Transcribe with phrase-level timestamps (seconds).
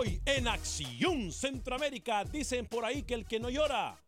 [0.00, 3.98] Hoy en Acción Centroamérica dicen por ahí que el que no llora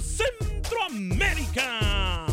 [0.01, 2.25] Centroamérica.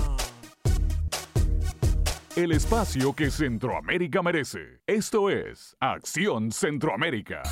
[2.37, 4.81] El espacio que Centroamérica merece.
[4.87, 7.43] Esto es Acción Centroamérica.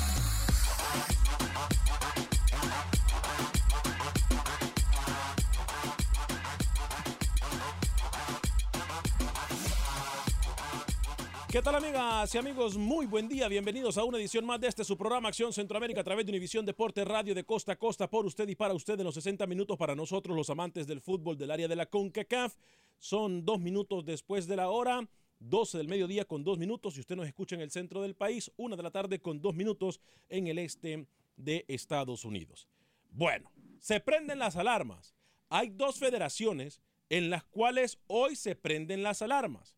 [11.55, 12.75] ¿Qué tal amigas y amigos?
[12.75, 16.03] Muy buen día, bienvenidos a una edición más de este su programa Acción Centroamérica a
[16.03, 19.05] través de Univisión Deporte Radio de costa a costa por usted y para usted en
[19.05, 22.57] los 60 minutos para nosotros los amantes del fútbol del área de la CONCACAF.
[22.99, 25.07] Son dos minutos después de la hora,
[25.39, 28.51] 12 del mediodía con dos minutos y usted nos escucha en el centro del país,
[28.57, 32.67] una de la tarde con dos minutos en el este de Estados Unidos.
[33.11, 33.49] Bueno,
[33.79, 35.15] se prenden las alarmas.
[35.47, 39.77] Hay dos federaciones en las cuales hoy se prenden las alarmas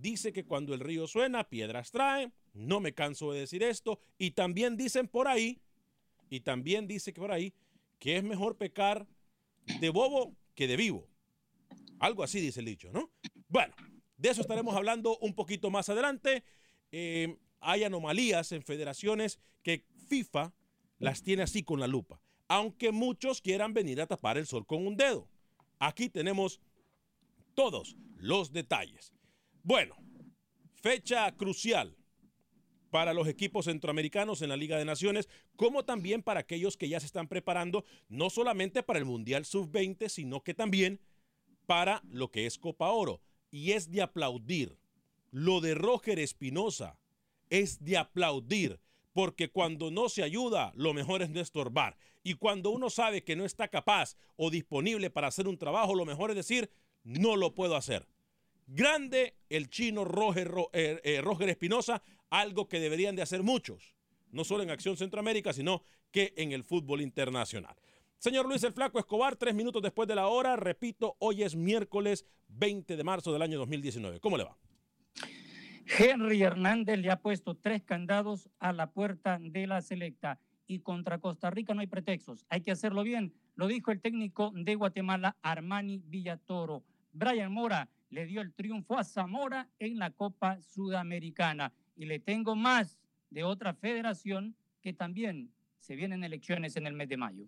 [0.00, 2.32] dice que cuando el río suena, piedras trae.
[2.52, 4.00] No me canso de decir esto.
[4.18, 5.60] Y también dicen por ahí,
[6.28, 7.52] y también dice que por ahí,
[7.98, 9.06] que es mejor pecar
[9.80, 11.08] de bobo que de vivo.
[11.98, 13.10] Algo así dice el dicho, ¿no?
[13.48, 13.74] Bueno,
[14.16, 16.44] de eso estaremos hablando un poquito más adelante.
[16.92, 20.52] Eh, hay anomalías en federaciones que FIFA
[20.98, 24.86] las tiene así con la lupa, aunque muchos quieran venir a tapar el sol con
[24.86, 25.28] un dedo.
[25.78, 26.60] Aquí tenemos
[27.54, 29.12] todos los detalles.
[29.62, 29.94] Bueno,
[30.74, 31.94] fecha crucial
[32.90, 36.98] para los equipos centroamericanos en la Liga de Naciones, como también para aquellos que ya
[36.98, 41.00] se están preparando, no solamente para el Mundial Sub-20, sino que también
[41.66, 43.20] para lo que es Copa Oro.
[43.50, 44.78] Y es de aplaudir.
[45.30, 46.98] Lo de Roger Espinosa
[47.50, 48.80] es de aplaudir,
[49.12, 51.96] porque cuando no se ayuda, lo mejor es no estorbar.
[52.22, 56.06] Y cuando uno sabe que no está capaz o disponible para hacer un trabajo, lo
[56.06, 56.70] mejor es decir,
[57.04, 58.08] no lo puedo hacer.
[58.72, 63.96] Grande el chino Roger, eh, eh, Roger Espinosa, algo que deberían de hacer muchos,
[64.30, 65.82] no solo en Acción Centroamérica, sino
[66.12, 67.74] que en el fútbol internacional.
[68.18, 72.24] Señor Luis el Flaco Escobar, tres minutos después de la hora, repito, hoy es miércoles
[72.46, 74.20] 20 de marzo del año 2019.
[74.20, 74.56] ¿Cómo le va?
[75.98, 80.38] Henry Hernández le ha puesto tres candados a la puerta de la selecta
[80.68, 84.52] y contra Costa Rica no hay pretextos, hay que hacerlo bien, lo dijo el técnico
[84.54, 86.84] de Guatemala, Armani Villatoro.
[87.12, 92.56] Brian Mora le dio el triunfo a Zamora en la Copa Sudamericana y le tengo
[92.56, 92.98] más
[93.30, 97.46] de otra federación que también se vienen elecciones en el mes de mayo.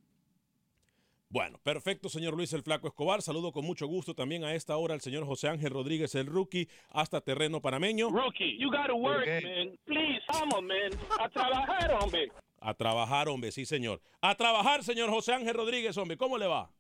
[1.29, 3.23] Bueno, perfecto, señor Luis el Flaco Escobar.
[3.23, 6.69] Saludo con mucho gusto también a esta hora al señor José Ángel Rodríguez, el rookie,
[6.91, 8.11] hasta terreno panameño.
[8.11, 9.79] Rookie, you gotta work, man.
[9.87, 10.91] Please, come on, man.
[11.19, 12.31] A trabajar, hombre.
[12.61, 14.03] A trabajar, hombre, sí, señor.
[14.21, 16.19] A trabajar, señor José Ángel Rodríguez, hombre.
[16.19, 16.71] ¿Cómo le va?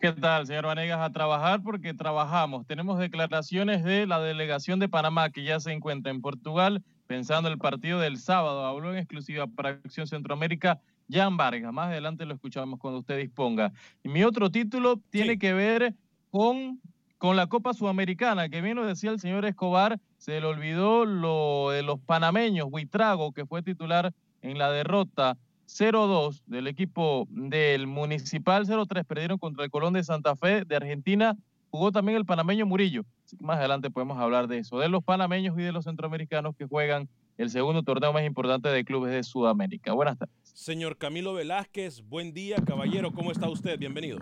[0.00, 1.00] ¿Qué tal, señor Vanegas?
[1.00, 2.64] A trabajar porque trabajamos.
[2.68, 7.58] Tenemos declaraciones de la delegación de Panamá que ya se encuentra en Portugal pensando el
[7.58, 8.64] partido del sábado.
[8.64, 10.80] Habló en exclusiva para Acción Centroamérica
[11.10, 11.72] Jan Vargas.
[11.72, 13.72] Más adelante lo escuchamos cuando usted disponga.
[14.04, 15.96] Y mi otro título tiene que ver
[16.30, 16.80] con,
[17.16, 21.70] con la Copa Sudamericana, que bien lo decía el señor Escobar, se le olvidó lo
[21.70, 24.12] de los panameños, Huitrago, que fue titular
[24.42, 25.36] en la derrota
[25.68, 31.36] 0-2 del equipo del Municipal 0-3, perdieron contra el Colón de Santa Fe de Argentina.
[31.70, 33.04] Jugó también el panameño Murillo.
[33.40, 37.08] más adelante podemos hablar de eso, de los panameños y de los centroamericanos que juegan
[37.36, 39.92] el segundo torneo más importante de clubes de Sudamérica.
[39.92, 40.34] Buenas tardes.
[40.42, 43.12] Señor Camilo Velázquez, buen día, caballero.
[43.12, 43.78] ¿Cómo está usted?
[43.78, 44.18] Bienvenido.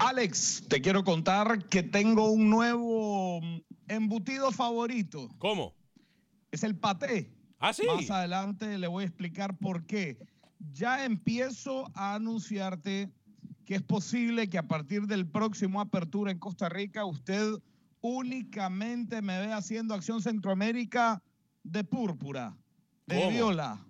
[0.00, 3.40] Alex, te quiero contar que tengo un nuevo
[3.86, 5.28] embutido favorito.
[5.38, 5.74] ¿Cómo?
[6.50, 7.37] Es el paté.
[7.58, 7.82] Ah, sí.
[7.86, 10.18] Más adelante le voy a explicar por qué.
[10.72, 13.10] Ya empiezo a anunciarte
[13.64, 17.52] que es posible que a partir del próximo apertura en Costa Rica usted
[18.00, 21.22] únicamente me vea haciendo acción Centroamérica
[21.64, 22.56] de púrpura,
[23.06, 23.84] de viola,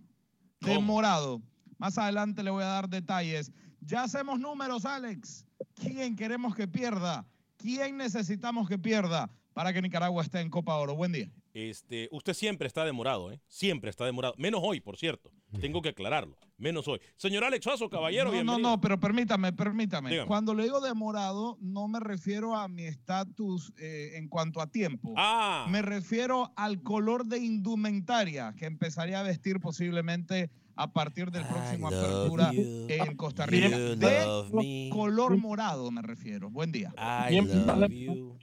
[0.61, 1.43] de morado.
[1.79, 3.53] Más adelante le voy a dar detalles.
[3.81, 5.47] Ya hacemos números, Alex.
[5.75, 7.27] ¿Quién queremos que pierda?
[7.57, 10.95] ¿Quién necesitamos que pierda para que Nicaragua esté en Copa Oro?
[10.95, 11.33] Buen día.
[11.53, 13.41] Este, usted siempre está demorado, ¿eh?
[13.49, 14.33] Siempre está demorado.
[14.39, 15.33] Menos hoy, por cierto.
[15.61, 16.37] Tengo que aclararlo.
[16.59, 17.01] Menos hoy.
[17.17, 20.25] Señor Alex Suazo, caballero, No, no, no, pero permítame, permítame.
[20.27, 25.13] Cuando le digo demorado, no me refiero a mi estatus eh, en cuanto a tiempo.
[25.17, 25.67] Ah.
[25.69, 31.89] Me refiero al color de indumentaria que empezaría a vestir posiblemente a partir del próximo
[31.89, 33.77] apertura en Costa Rica.
[33.77, 36.49] De color morado me refiero.
[36.49, 36.95] Buen día.
[36.97, 38.39] I love you.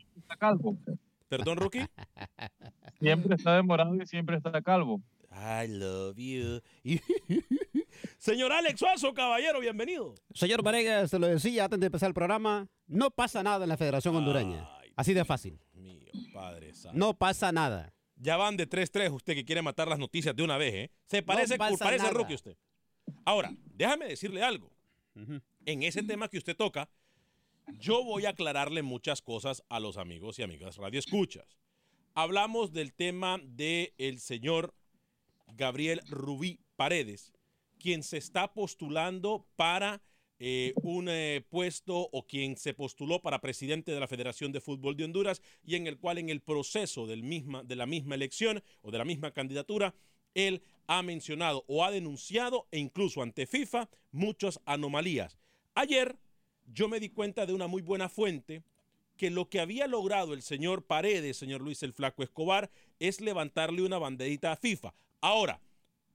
[1.27, 1.85] Perdón, Rookie.
[2.99, 5.01] Siempre está demorado y siempre está calvo.
[5.31, 6.61] I love you.
[8.17, 10.15] Señor Alex Suazo, caballero, bienvenido.
[10.33, 13.77] Señor Varegas, se lo decía antes de empezar el programa, no pasa nada en la
[13.77, 14.65] Federación Hondureña.
[14.95, 15.59] Así de fácil.
[15.73, 17.93] Mío, padre No pasa nada.
[18.15, 20.91] Ya van de 3-3 usted que quiere matar las noticias de una vez, ¿eh?
[21.05, 22.57] Se parece, no parece rookie usted.
[23.25, 24.71] Ahora, déjame decirle algo.
[25.65, 26.89] En ese tema que usted toca,
[27.79, 31.57] yo voy a aclararle muchas cosas a los amigos y amigas radioescuchas.
[32.13, 34.73] Hablamos del tema del el señor
[35.53, 37.33] Gabriel Rubí Paredes,
[37.77, 40.01] quien se está postulando para
[40.39, 44.97] eh, un eh, puesto o quien se postuló para presidente de la Federación de Fútbol
[44.97, 47.23] de Honduras y en el cual en el proceso del
[47.65, 49.93] de la misma elección o de la misma candidatura,
[50.33, 55.37] él ha mencionado o ha denunciado e incluso ante FIFA muchas anomalías.
[55.73, 56.17] Ayer
[56.65, 58.63] yo me di cuenta de una muy buena fuente
[59.17, 62.69] que lo que había logrado el señor Paredes, señor Luis el Flaco Escobar,
[62.99, 64.93] es levantarle una banderita a FIFA.
[65.21, 65.61] Ahora,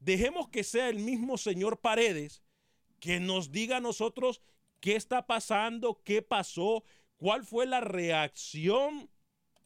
[0.01, 2.43] dejemos que sea el mismo señor Paredes
[2.99, 4.43] que nos diga a nosotros
[4.81, 6.85] qué está pasando, qué pasó,
[7.17, 9.09] cuál fue la reacción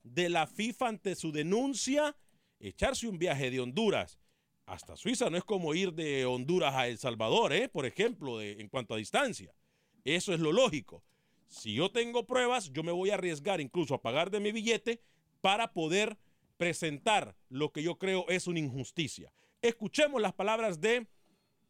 [0.04, 2.16] de la FIFA ante su denuncia.
[2.60, 4.18] Echarse un viaje de Honduras
[4.66, 7.68] hasta Suiza no es como ir de Honduras a El Salvador, ¿eh?
[7.68, 9.52] por ejemplo, en cuanto a distancia.
[10.04, 11.02] Eso es lo lógico.
[11.48, 15.00] Si yo tengo pruebas, yo me voy a arriesgar incluso a pagar de mi billete
[15.40, 16.18] para poder
[16.56, 19.32] presentar lo que yo creo es una injusticia.
[19.62, 21.06] Escuchemos las palabras de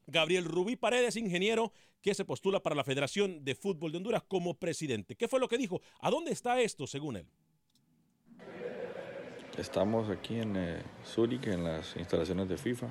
[0.07, 1.73] Gabriel Rubí Paredes, ingeniero
[2.03, 5.17] que se postula para la Federación de Fútbol de Honduras como presidente.
[5.17, 5.81] ¿Qué fue lo que dijo?
[6.00, 7.26] ¿A dónde está esto, según él?
[9.57, 12.88] Estamos aquí en eh, Zúrich, en las instalaciones de FIFA.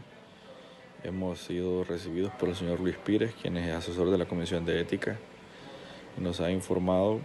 [1.04, 4.80] Hemos sido recibidos por el señor Luis Pires, quien es asesor de la Comisión de
[4.80, 5.20] Ética
[6.17, 7.20] nos ha informado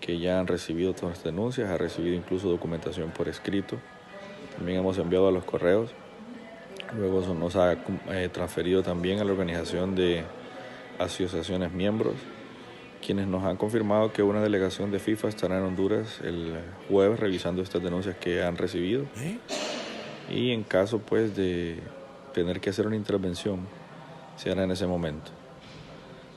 [0.00, 3.76] que ya han recibido todas las denuncias, ha recibido incluso documentación por escrito.
[4.56, 5.90] También hemos enviado a los correos.
[6.96, 7.72] Luego nos ha
[8.10, 10.24] eh, transferido también a la organización de
[10.98, 12.14] asociaciones miembros,
[13.04, 16.54] quienes nos han confirmado que una delegación de FIFA estará en Honduras el
[16.88, 19.04] jueves revisando estas denuncias que han recibido.
[19.18, 19.38] ¿Eh?
[20.30, 21.80] Y en caso pues de
[22.32, 23.60] tener que hacer una intervención,
[24.36, 25.32] se hará en ese momento.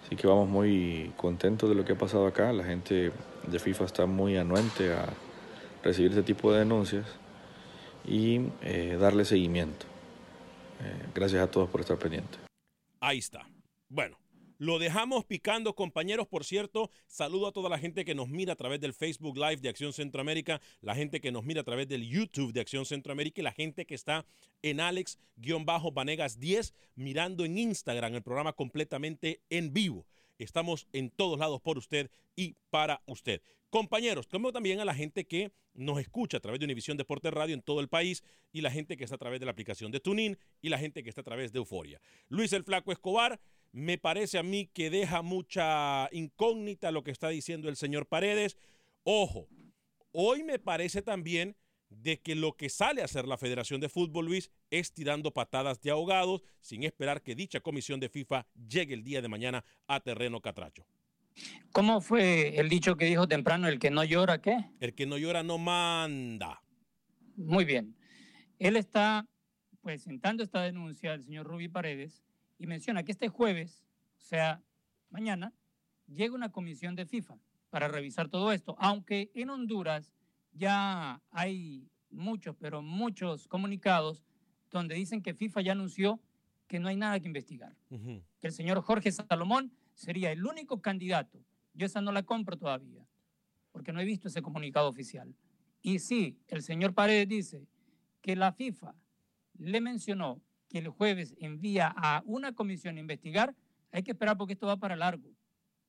[0.09, 2.51] Así que vamos muy contentos de lo que ha pasado acá.
[2.51, 3.11] La gente
[3.45, 5.05] de FIFA está muy anuente a
[5.83, 7.05] recibir este tipo de denuncias
[8.07, 9.85] y eh, darle seguimiento.
[10.81, 12.39] Eh, gracias a todos por estar pendientes.
[12.99, 13.47] Ahí está.
[13.87, 14.17] Bueno,
[14.59, 16.27] lo dejamos picando, compañeros.
[16.27, 19.57] Por cierto, saludo a toda la gente que nos mira a través del Facebook Live
[19.57, 23.39] de Acción Centroamérica, la gente que nos mira a través del YouTube de Acción Centroamérica
[23.39, 24.25] y la gente que está
[24.61, 30.05] en Alex-Vanegas 10 mirando en Instagram el programa completamente en vivo.
[30.37, 33.41] Estamos en todos lados por usted y para usted.
[33.69, 37.53] Compañeros, como también a la gente que nos escucha a través de Univisión Deporte Radio
[37.53, 39.99] en todo el país y la gente que está a través de la aplicación de
[39.99, 42.01] TuneIn y la gente que está a través de Euforia.
[42.27, 43.39] Luis el Flaco Escobar,
[43.71, 48.57] me parece a mí que deja mucha incógnita lo que está diciendo el señor Paredes.
[49.03, 49.47] Ojo,
[50.11, 51.55] hoy me parece también
[51.89, 55.81] de que lo que sale a hacer la Federación de Fútbol, Luis, es tirando patadas
[55.81, 59.99] de ahogados sin esperar que dicha comisión de FIFA llegue el día de mañana a
[59.99, 60.85] terreno catracho.
[61.71, 64.57] ¿Cómo fue el dicho que dijo temprano, el que no llora, qué?
[64.79, 66.61] El que no llora no manda.
[67.37, 67.95] Muy bien.
[68.59, 69.25] Él está
[69.81, 72.23] presentando esta denuncia del señor Rubí Paredes
[72.59, 73.83] y menciona que este jueves,
[74.19, 74.61] o sea,
[75.09, 75.53] mañana,
[76.07, 77.39] llega una comisión de FIFA
[77.69, 80.13] para revisar todo esto, aunque en Honduras
[80.51, 84.23] ya hay muchos, pero muchos comunicados
[84.69, 86.19] donde dicen que FIFA ya anunció
[86.67, 87.75] que no hay nada que investigar.
[87.89, 91.43] Que el señor Jorge Salomón sería el único candidato.
[91.73, 93.05] Yo esa no la compro todavía,
[93.71, 95.33] porque no he visto ese comunicado oficial.
[95.81, 97.67] Y sí, el señor Paredes dice
[98.21, 98.93] que la FIFA
[99.57, 103.55] le mencionó que el jueves envía a una comisión a investigar,
[103.91, 105.29] hay que esperar porque esto va para largo.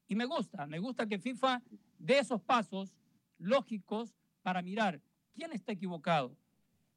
[0.09, 1.63] Y me gusta, me gusta que FIFA
[1.99, 2.97] dé esos pasos
[3.39, 5.01] lógicos para mirar
[5.35, 6.35] quién está equivocado,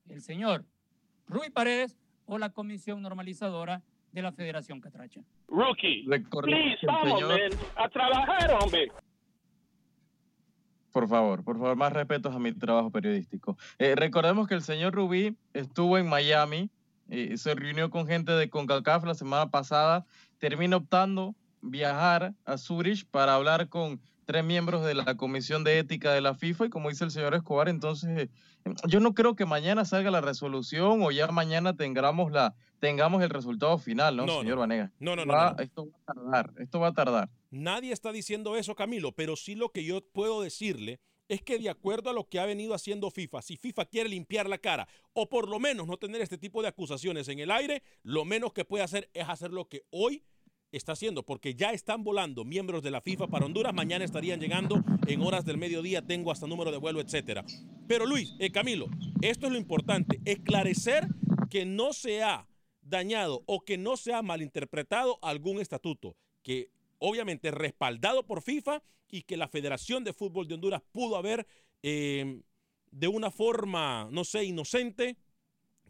[0.07, 0.65] el señor
[1.27, 5.21] Rui Paredes o la comisión normalizadora de la Federación Catracha.
[5.47, 7.21] Rookie, please, vamos,
[7.75, 8.91] a trabajar, hombre.
[10.91, 13.57] Por favor, por favor, más respetos a mi trabajo periodístico.
[13.79, 16.69] Eh, recordemos que el señor Rubí estuvo en Miami
[17.13, 20.03] eh, se reunió con gente de CONCACAF la semana pasada,
[20.39, 26.11] termina optando viajar a Zurich para hablar con tres miembros de la Comisión de Ética
[26.11, 28.29] de la FIFA y como dice el señor Escobar, entonces
[28.87, 33.29] yo no creo que mañana salga la resolución o ya mañana tengamos la tengamos el
[33.29, 34.91] resultado final, ¿no, señor Vanega?
[34.99, 37.29] No, no, no, Esto va a tardar, esto va a tardar.
[37.51, 41.69] Nadie está diciendo eso, Camilo, pero sí lo que yo puedo decirle es que de
[41.69, 45.29] acuerdo a lo que ha venido haciendo FIFA, si FIFA quiere limpiar la cara o
[45.29, 48.65] por lo menos no tener este tipo de acusaciones en el aire, lo menos que
[48.65, 50.23] puede hacer es hacer lo que hoy
[50.71, 54.83] está haciendo, porque ya están volando miembros de la FIFA para Honduras, mañana estarían llegando
[55.07, 57.45] en horas del mediodía, tengo hasta número de vuelo, etcétera.
[57.87, 58.87] Pero Luis, eh, Camilo,
[59.21, 61.07] esto es lo importante, esclarecer
[61.49, 62.47] que no se ha
[62.81, 66.71] dañado o que no se ha malinterpretado algún estatuto, que
[67.05, 71.45] obviamente respaldado por FIFA y que la Federación de Fútbol de Honduras pudo haber
[71.83, 72.41] eh,
[72.91, 75.17] de una forma, no sé, inocente,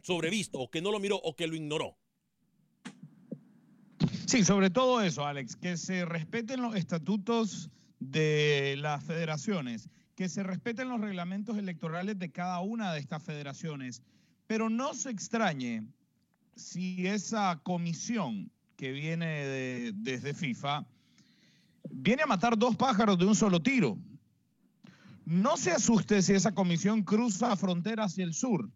[0.01, 1.95] sobrevisto, o que no lo miró, o que lo ignoró.
[4.25, 10.41] Sí, sobre todo eso, Alex, que se respeten los estatutos de las federaciones, que se
[10.41, 14.01] respeten los reglamentos electorales de cada una de estas federaciones,
[14.47, 15.83] pero no se extrañe
[16.55, 19.45] si esa comisión que viene
[19.93, 20.87] desde FIFA
[21.89, 23.97] viene a matar dos pájaros de un solo tiro.
[25.25, 28.69] No se asuste si esa comisión cruza frontera hacia el sur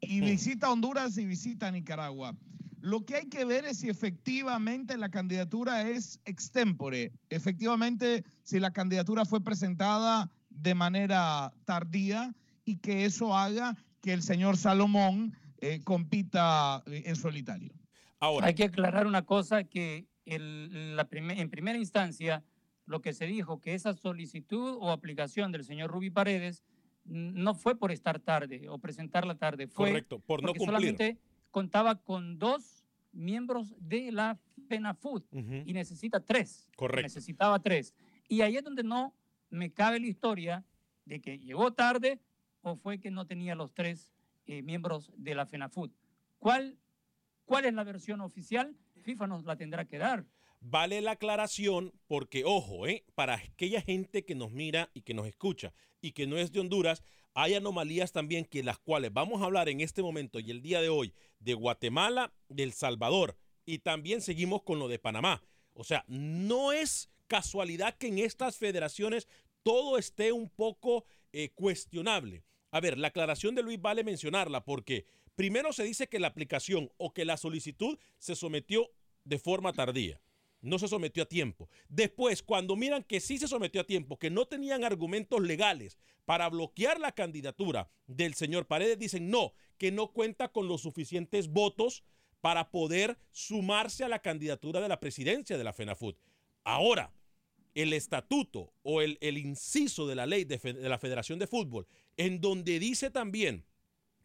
[0.00, 2.36] y visita Honduras y visita Nicaragua.
[2.80, 8.70] Lo que hay que ver es si efectivamente la candidatura es extempore, efectivamente si la
[8.70, 15.80] candidatura fue presentada de manera tardía y que eso haga que el señor Salomón eh,
[15.84, 17.74] compita en solitario.
[18.18, 18.46] Ahora.
[18.46, 22.44] Hay que aclarar una cosa que la en primera instancia,
[22.86, 26.64] lo que se dijo que esa solicitud o aplicación del señor Rubi Paredes
[27.04, 31.18] no fue por estar tarde o presentarla tarde, fue Correcto, por no porque solamente
[31.50, 36.68] contaba con dos miembros de la FENAFUD y necesita tres.
[36.76, 37.02] Correcto.
[37.02, 37.94] Necesitaba tres.
[38.28, 39.14] Y ahí es donde no
[39.48, 40.64] me cabe la historia
[41.04, 42.20] de que llegó tarde
[42.62, 44.12] o fue que no tenía los tres
[44.46, 45.90] eh, miembros de la FENAFUD.
[46.38, 46.78] ¿Cuál,
[47.44, 48.76] ¿Cuál es la versión oficial?
[49.16, 50.24] Nos la tendrá que dar.
[50.60, 53.04] Vale la aclaración porque, ojo, ¿eh?
[53.14, 56.60] para aquella gente que nos mira y que nos escucha y que no es de
[56.60, 57.02] Honduras,
[57.34, 60.82] hay anomalías también que las cuales vamos a hablar en este momento y el día
[60.82, 65.42] de hoy de Guatemala, de El Salvador y también seguimos con lo de Panamá.
[65.72, 69.28] O sea, no es casualidad que en estas federaciones
[69.62, 72.44] todo esté un poco eh, cuestionable.
[72.70, 76.90] A ver, la aclaración de Luis vale mencionarla porque primero se dice que la aplicación
[76.96, 78.90] o que la solicitud se sometió
[79.30, 80.20] de forma tardía.
[80.62, 81.70] no se sometió a tiempo.
[81.88, 85.96] Después, cuando miran que sí se sometió a tiempo, que no tenían argumentos legales
[86.26, 91.48] para bloquear la candidatura del señor Paredes, dicen no, que no cuenta con los suficientes
[91.48, 92.04] votos
[92.42, 96.18] para poder sumarse a la candidatura de la presidencia de la FENAFUT.
[96.64, 97.10] Ahora,
[97.74, 101.86] el estatuto o el, el inciso de la ley de, la Federación de Fútbol,
[102.18, 103.64] en donde dice también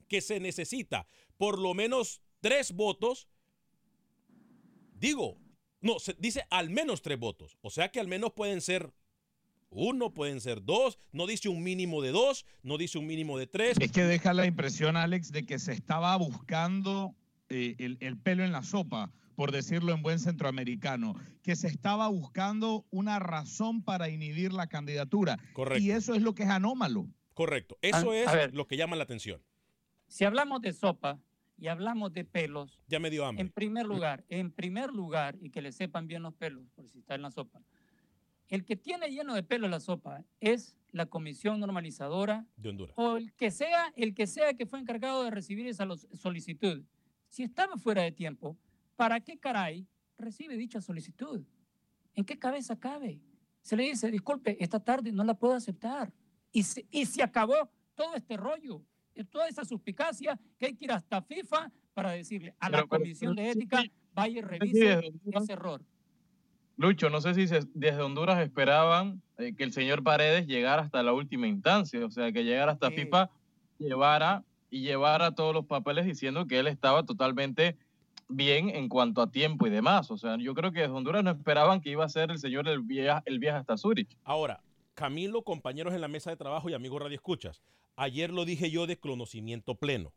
[0.10, 1.08] que se necesita
[1.38, 3.28] por lo menos tres votos,
[4.96, 5.38] digo,
[5.82, 8.92] no, se dice al menos tres votos, o sea que al menos pueden ser
[9.70, 13.46] uno, pueden ser dos, no dice un mínimo de dos, no dice un mínimo de
[13.48, 13.78] tres.
[13.80, 17.14] Es que deja la impresión, Alex, de que se estaba buscando
[17.50, 22.08] eh, el, el pelo en la sopa, por decirlo en buen centroamericano, que se estaba
[22.08, 25.38] buscando una razón para inhibir la candidatura.
[25.52, 25.84] Correcto.
[25.84, 27.08] Y eso es lo que es anómalo.
[27.34, 29.42] Correcto, eso A- es a lo que llama la atención.
[30.08, 31.20] Si hablamos de sopa
[31.58, 33.42] y hablamos de pelos, Ya me dio hambre.
[33.42, 37.00] en primer lugar, en primer lugar, y que le sepan bien los pelos, por si
[37.00, 37.62] está en la sopa,
[38.50, 42.94] el que tiene lleno de pelo la sopa es la comisión normalizadora De Honduras.
[42.98, 46.84] o el que sea, el que sea que fue encargado de recibir esa solicitud.
[47.28, 48.58] Si estaba fuera de tiempo,
[48.96, 51.44] ¿para qué caray recibe dicha solicitud?
[52.14, 53.20] ¿En qué cabeza cabe?
[53.62, 56.14] Se le dice, disculpe, esta tarde no la puedo aceptar.
[56.52, 58.82] Y se, y se acabó todo este rollo,
[59.24, 63.01] toda esa suspicacia que hay que ir hasta FIFA para decirle a la Pero- pero-
[63.03, 65.81] Comisión de Ética, vaya y revise ese error.
[66.77, 71.03] Lucho, no sé si se- desde Honduras esperaban eh, que el señor Paredes llegara hasta
[71.03, 72.95] la última instancia, o sea, que llegara hasta Sí.
[72.95, 73.29] FIFA,
[73.79, 77.77] llevara y llevara todos los papeles diciendo que él estaba totalmente
[78.27, 80.10] bien en cuanto a tiempo y demás.
[80.12, 82.67] O sea, yo creo que desde Honduras no esperaban que iba a ser el señor
[82.67, 84.17] el viaje, el viaje hasta Zurich.
[84.24, 84.62] Ahora,
[84.96, 87.62] Camilo, compañeros en la mesa de trabajo y amigos Radio Escuchas,
[87.96, 90.14] ayer lo dije yo de conocimiento pleno,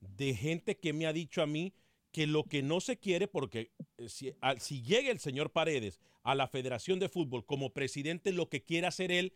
[0.00, 1.74] de gente que me ha dicho a mí
[2.12, 6.34] que lo que no se quiere, porque eh, si, si llega el señor Paredes a
[6.34, 9.34] la Federación de Fútbol como presidente, lo que quiere hacer él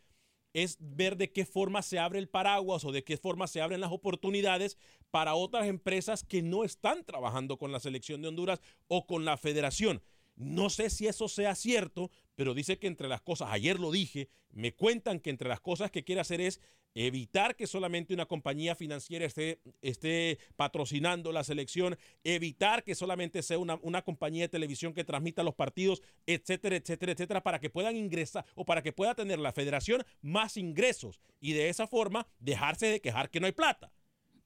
[0.55, 3.81] es ver de qué forma se abre el paraguas o de qué forma se abren
[3.81, 4.79] las oportunidades
[5.11, 9.37] para otras empresas que no están trabajando con la selección de Honduras o con la
[9.37, 10.01] federación.
[10.37, 14.29] No sé si eso sea cierto, pero dice que entre las cosas, ayer lo dije,
[14.51, 16.61] me cuentan que entre las cosas que quiere hacer es
[16.95, 23.59] evitar que solamente una compañía financiera esté, esté patrocinando la selección, evitar que solamente sea
[23.59, 27.97] una, una compañía de televisión que transmita los partidos, etcétera, etcétera, etcétera, para que puedan
[27.97, 32.87] ingresar o para que pueda tener la federación más ingresos y de esa forma dejarse
[32.87, 33.91] de quejar que no hay plata.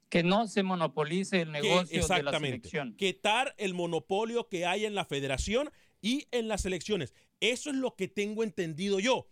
[0.08, 2.68] Que no se monopolice el Que- negocio de la exactamente.
[2.68, 2.94] selección.
[2.96, 7.12] Quitar el monopolio que hay en la federación y en las elecciones.
[7.40, 9.26] Eso es lo que tengo entendido yo.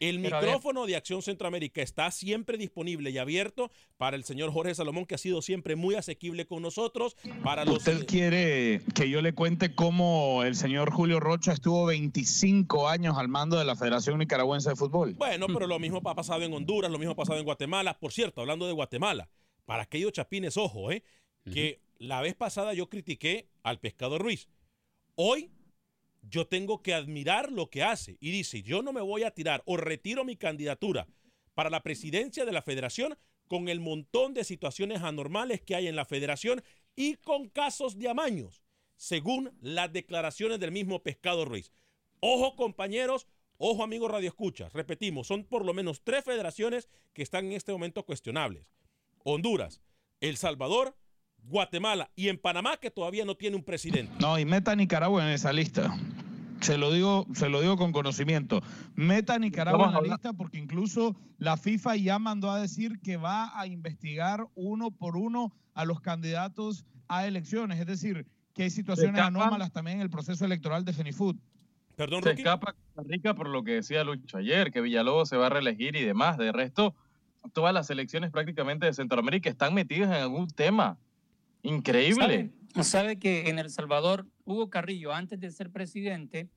[0.00, 4.74] El Pero micrófono de Acción Centroamérica está siempre disponible y abierto para el señor Jorge
[4.74, 7.16] Salomón, que ha sido siempre muy asequible con nosotros.
[7.44, 12.88] Para los, ¿Usted quiere que yo le cuente cómo el señor Julio Rocha estuvo 25
[12.88, 15.14] años al mando de la Federación Nicaragüense de Fútbol?
[15.14, 17.96] Bueno, pero lo mismo ha pasado en Honduras, lo mismo ha pasado en Guatemala.
[18.00, 19.28] Por cierto, hablando de Guatemala,
[19.64, 21.02] para aquellos chapines, ojo, ¿eh?
[21.52, 24.48] que la vez pasada yo critiqué al pescado Ruiz.
[25.14, 25.50] Hoy
[26.22, 29.62] yo tengo que admirar lo que hace y dice, yo no me voy a tirar
[29.66, 31.06] o retiro mi candidatura
[31.54, 33.16] para la presidencia de la federación
[33.48, 36.62] con el montón de situaciones anormales que hay en la federación
[36.96, 38.62] y con casos de amaños,
[38.96, 41.72] según las declaraciones del mismo pescado Ruiz.
[42.20, 43.26] Ojo compañeros,
[43.58, 47.72] ojo amigos Radio Escuchas, repetimos, son por lo menos tres federaciones que están en este
[47.72, 48.66] momento cuestionables.
[49.24, 49.80] Honduras,
[50.20, 50.96] El Salvador,
[51.44, 54.12] Guatemala y en Panamá que todavía no tiene un presidente.
[54.20, 55.92] No, y meta a Nicaragua en esa lista.
[56.60, 58.62] Se lo digo, se lo digo con conocimiento.
[58.94, 63.16] Meta a Nicaragua en la lista porque incluso la FIFA ya mandó a decir que
[63.16, 67.80] va a investigar uno por uno a los candidatos a elecciones.
[67.80, 71.36] Es decir, que hay situaciones escapan- anómalas también en el proceso electoral de FENIFUT.
[71.96, 75.46] Perdón, Se escapa Costa Rica por lo que decía Lucho ayer, que Villalobos se va
[75.46, 76.38] a reelegir y demás.
[76.38, 76.94] De resto,
[77.52, 80.98] todas las elecciones prácticamente de Centroamérica están metidas en algún tema.
[81.62, 82.50] Increíble.
[82.74, 86.48] ¿Sabe, sabe que en El Salvador, Hugo Carrillo, antes de ser presidente,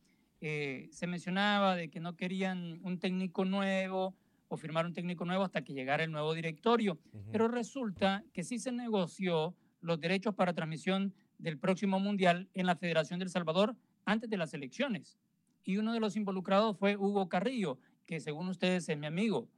[0.42, 4.16] eh, se mencionaba de que no querían un técnico nuevo
[4.48, 7.00] o firmar un técnico nuevo hasta que llegara el nuevo directorio.
[7.32, 12.76] Pero resulta que sí se negoció los derechos para transmisión del próximo Mundial en la
[12.76, 15.18] Federación del Salvador antes de las elecciones.
[15.64, 19.50] Y uno de los involucrados fue Hugo Carrillo, que según ustedes es mi amigo.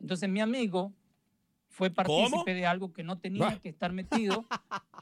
[0.00, 0.92] Entonces mi amigo
[1.68, 4.46] fue partícipe de algo que no tenía que estar metido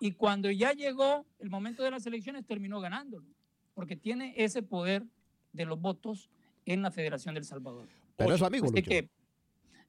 [0.01, 3.27] y cuando ya llegó el momento de las elecciones terminó ganándolo,
[3.75, 5.05] porque tiene ese poder
[5.53, 6.31] de los votos
[6.65, 7.89] en la Federación del Salvador.
[8.17, 8.89] Pero es su amigo, Así Lucho.
[8.89, 9.11] que,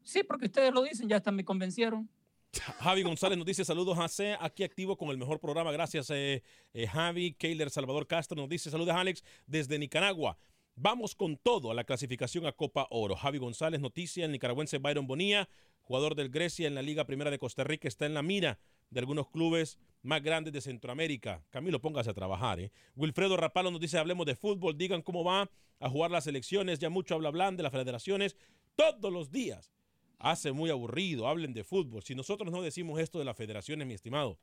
[0.04, 2.10] sí, porque ustedes lo dicen, ya hasta me convencieron.
[2.80, 5.72] Javi González nos dice saludos a C, aquí activo con el mejor programa.
[5.72, 7.34] Gracias, eh, eh, Javi.
[7.34, 10.38] Keiler Salvador Castro nos dice saludos, Alex, desde Nicaragua.
[10.76, 13.16] Vamos con todo a la clasificación a Copa Oro.
[13.16, 15.48] Javi González, noticia, el nicaragüense Byron Bonilla,
[15.82, 18.58] jugador del Grecia en la Liga Primera de Costa Rica, está en la mira
[18.90, 21.46] de algunos clubes más grandes de Centroamérica.
[21.52, 22.60] Camilo, póngase a trabajar.
[22.60, 22.72] ¿eh?
[22.96, 25.48] Wilfredo Rapalo nos dice, hablemos de fútbol, digan cómo va
[25.80, 28.36] a jugar las elecciones, ya mucho habla hablan de las federaciones,
[28.76, 29.72] todos los días.
[30.18, 32.02] Hace muy aburrido, hablen de fútbol.
[32.02, 34.40] Si nosotros no decimos esto de las federaciones, mi estimado,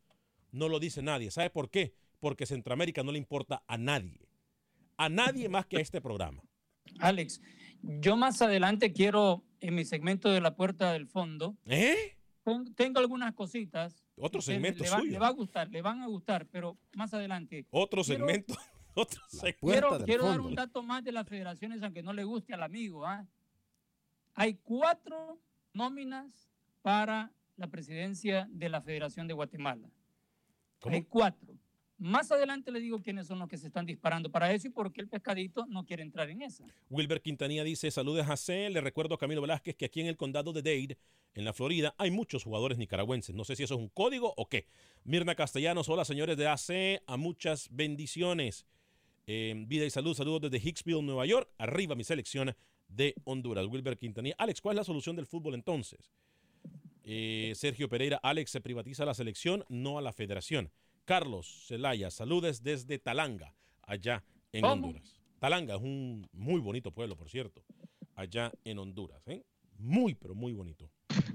[0.53, 1.33] no lo dice nadie.
[1.33, 1.93] ¿Sabe por qué?
[2.21, 4.30] Porque Centroamérica no le importa a nadie.
[5.01, 6.43] A nadie más que a este programa.
[6.99, 7.41] Alex,
[7.83, 12.19] yo más adelante quiero, en mi segmento de la puerta del fondo, ¿Eh?
[12.45, 14.05] ten- tengo algunas cositas.
[14.17, 15.13] Otro segmento le va, suyo.
[15.13, 17.67] le va a gustar, le van a gustar, pero más adelante.
[17.71, 18.55] Otro Quiero- segmento.
[18.95, 19.89] Otro segmento.
[19.89, 23.07] Quiero, quiero dar un dato más de las federaciones, aunque no le guste al amigo.
[23.07, 23.27] ¿ah?
[24.35, 25.41] Hay cuatro
[25.73, 26.51] nóminas
[26.83, 29.89] para la presidencia de la Federación de Guatemala.
[30.83, 31.55] Hay cuatro.
[32.01, 34.91] Más adelante le digo quiénes son los que se están disparando para eso y por
[34.91, 36.65] qué el pescadito no quiere entrar en esa.
[36.89, 38.71] Wilber Quintanilla dice, saludos a C.
[38.71, 40.97] Le recuerdo a Camilo Velázquez que aquí en el condado de Dade,
[41.35, 43.35] en la Florida, hay muchos jugadores nicaragüenses.
[43.35, 44.67] No sé si eso es un código o qué.
[45.05, 48.65] Mirna Castellanos, hola señores de AC, a muchas bendiciones.
[49.27, 51.51] Eh, vida y salud, saludos desde Hicksville, Nueva York.
[51.59, 52.57] Arriba mi selección
[52.89, 53.67] de Honduras.
[53.67, 54.37] Wilber Quintanilla.
[54.39, 56.11] Alex, ¿cuál es la solución del fútbol entonces?
[57.05, 60.71] Eh, Sergio Pereira, Alex, se privatiza la selección, no a la federación.
[61.05, 64.73] Carlos Celaya, saludes desde Talanga, allá en ¿Cómo?
[64.87, 65.21] Honduras.
[65.39, 67.65] Talanga es un muy bonito pueblo, por cierto,
[68.15, 69.23] allá en Honduras.
[69.27, 69.43] ¿eh?
[69.79, 70.91] Muy, pero muy bonito.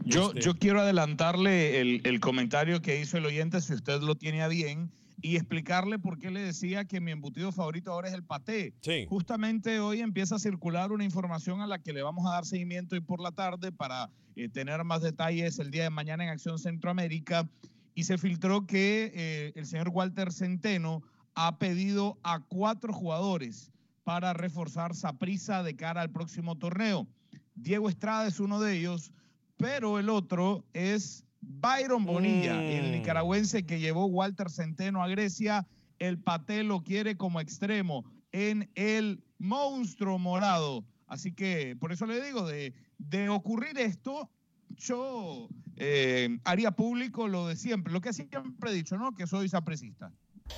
[0.06, 4.15] Yo, Este- yo quiero adelantarle el, el comentario que hizo el oyente, si usted lo
[4.15, 8.13] tiene a bien, y explicarle por qué le decía que mi embutido favorito ahora es
[8.13, 8.73] el paté.
[9.08, 12.93] Justamente hoy empieza a circular una información a la que le vamos a dar seguimiento
[12.95, 16.60] hoy por la tarde para eh, tener más detalles el día de mañana en Acción
[16.60, 17.49] Centroamérica.
[17.95, 21.01] Y se filtró que eh, el señor Walter Centeno
[21.34, 23.71] ha pedido a cuatro jugadores
[24.03, 27.08] para reforzar prisa de cara al próximo torneo.
[27.55, 29.12] Diego Estrada es uno de ellos,
[29.58, 32.91] pero el otro es Byron Bonilla, el Mm.
[32.91, 35.65] nicaragüense que llevó Walter Centeno a Grecia.
[35.97, 40.84] El Paté lo quiere como extremo en el monstruo morado.
[41.08, 44.29] Así que por eso le digo, de, de ocurrir esto,
[44.78, 49.14] yo eh, haría público lo de siempre, lo que siempre he dicho, ¿no?
[49.14, 50.12] Que soy sapricista.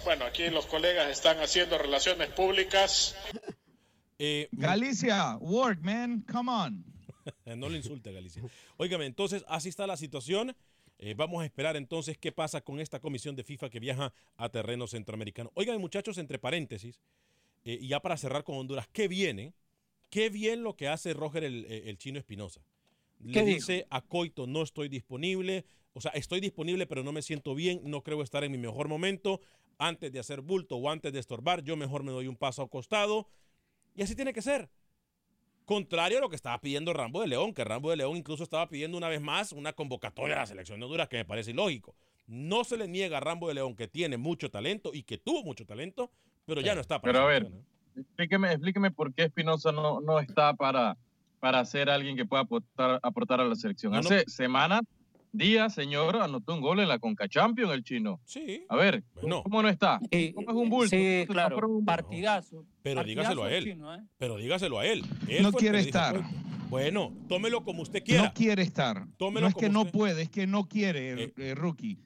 [0.04, 3.16] Bueno, aquí los colegas están haciendo relaciones públicas.
[4.20, 6.84] Eh, Galicia, work, man, come on.
[7.56, 8.42] no le insulte a Galicia.
[8.78, 10.56] Óigame, entonces así está la situación.
[11.00, 14.50] Eh, vamos a esperar entonces qué pasa con esta comisión de FIFA que viaja a
[14.50, 15.52] terreno centroamericano.
[15.54, 17.00] Oigan, muchachos, entre paréntesis,
[17.64, 19.54] eh, y ya para cerrar con Honduras, qué bien, ¿eh?
[20.10, 22.62] Qué bien lo que hace Roger el, el chino Espinosa.
[23.20, 25.66] Le dice a Coito, no estoy disponible.
[25.94, 27.82] O sea, estoy disponible, pero no me siento bien.
[27.84, 29.42] No creo estar en mi mejor momento.
[29.80, 32.70] Antes de hacer bulto o antes de estorbar, yo mejor me doy un paso a
[32.70, 33.28] costado.
[33.96, 34.70] Y así tiene que ser.
[35.66, 38.70] Contrario a lo que estaba pidiendo Rambo de León, que Rambo de León incluso estaba
[38.70, 41.94] pidiendo una vez más una convocatoria a la selección de Honduras, que me parece ilógico.
[42.26, 45.44] No se le niega a Rambo de León que tiene mucho talento y que tuvo
[45.44, 46.10] mucho talento,
[46.46, 47.52] pero ya no está para Pero a ver,
[47.98, 50.98] explíqueme, explíqueme por qué Espinosa no, no está para,
[51.40, 53.92] para ser alguien que pueda aportar, aportar a la selección.
[53.94, 54.06] No, no.
[54.08, 54.82] Hace semanas,
[55.32, 58.20] días, señor, anotó un gol en la Conca Champions el chino.
[58.26, 58.66] Sí.
[58.70, 59.44] A ver, Bueno.
[59.44, 60.00] ¿cómo no está?
[60.12, 60.90] Eh, ¿Cómo es un bulto?
[60.96, 61.86] Sí, ¿Cómo claro, fuera un bulto?
[61.86, 62.66] partidazo.
[62.82, 63.64] Pero dígaselo a él.
[63.64, 64.00] chino, ¿eh?
[64.18, 65.04] Pero dígaselo a él.
[65.28, 66.22] Él No quiere estar.
[66.70, 68.24] Bueno, tómelo como usted quiera.
[68.24, 69.06] No quiere estar.
[69.18, 71.98] Tómelo no es que no puede, es que no quiere, Eh, eh, rookie.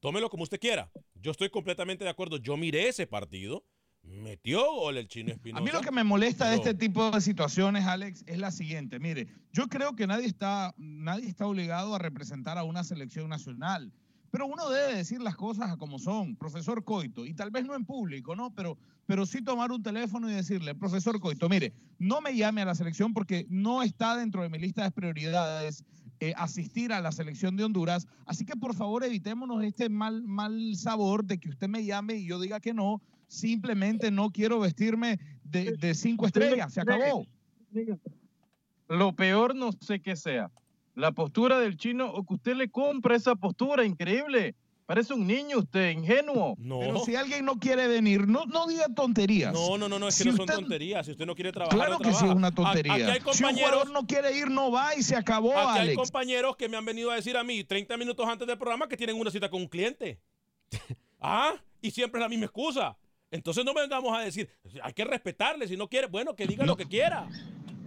[0.00, 0.90] Tómelo como usted quiera.
[1.14, 2.36] Yo estoy completamente de acuerdo.
[2.36, 3.64] Yo miré ese partido.
[4.06, 5.60] Metió gol el chino Espinosa.
[5.60, 8.98] A mí lo que me molesta de este tipo de situaciones, Alex, es la siguiente.
[8.98, 13.92] Mire, yo creo que nadie está, nadie está obligado a representar a una selección nacional.
[14.30, 17.84] Pero uno debe decir las cosas como son, profesor Coito, y tal vez no en
[17.84, 18.50] público, ¿no?
[18.50, 22.66] Pero, pero sí tomar un teléfono y decirle, profesor Coito, mire, no me llame a
[22.66, 25.84] la selección porque no está dentro de mi lista de prioridades
[26.18, 28.06] eh, asistir a la selección de Honduras.
[28.24, 32.26] Así que por favor evitémonos este mal, mal sabor de que usted me llame y
[32.26, 33.02] yo diga que no.
[33.28, 36.72] Simplemente no quiero vestirme de, de cinco estrellas.
[36.72, 37.26] Se acabó.
[38.88, 40.50] Lo peor no sé qué sea.
[40.94, 44.54] La postura del chino o que usted le compra esa postura, increíble.
[44.86, 46.54] Parece un niño usted, ingenuo.
[46.58, 46.78] No.
[46.78, 49.52] Pero si alguien no quiere venir, no, no diga tonterías.
[49.52, 51.04] No, no, no, no, es que Si no son usted- tonterías.
[51.04, 52.36] Si usted no quiere trabajar, Claro no que sí es trabaja.
[52.38, 52.92] una tontería.
[52.94, 55.88] Aquí hay si un jugador no quiere ir, no va y se acabó, aquí hay
[55.88, 55.96] Alex.
[55.96, 58.96] compañeros que me han venido a decir a mí 30 minutos antes del programa que
[58.96, 60.20] tienen una cita con un cliente.
[61.20, 62.96] ah, y siempre es la misma excusa.
[63.30, 64.48] Entonces no vengamos a decir,
[64.82, 67.28] hay que respetarle, si no quiere, bueno, que diga lo que quiera.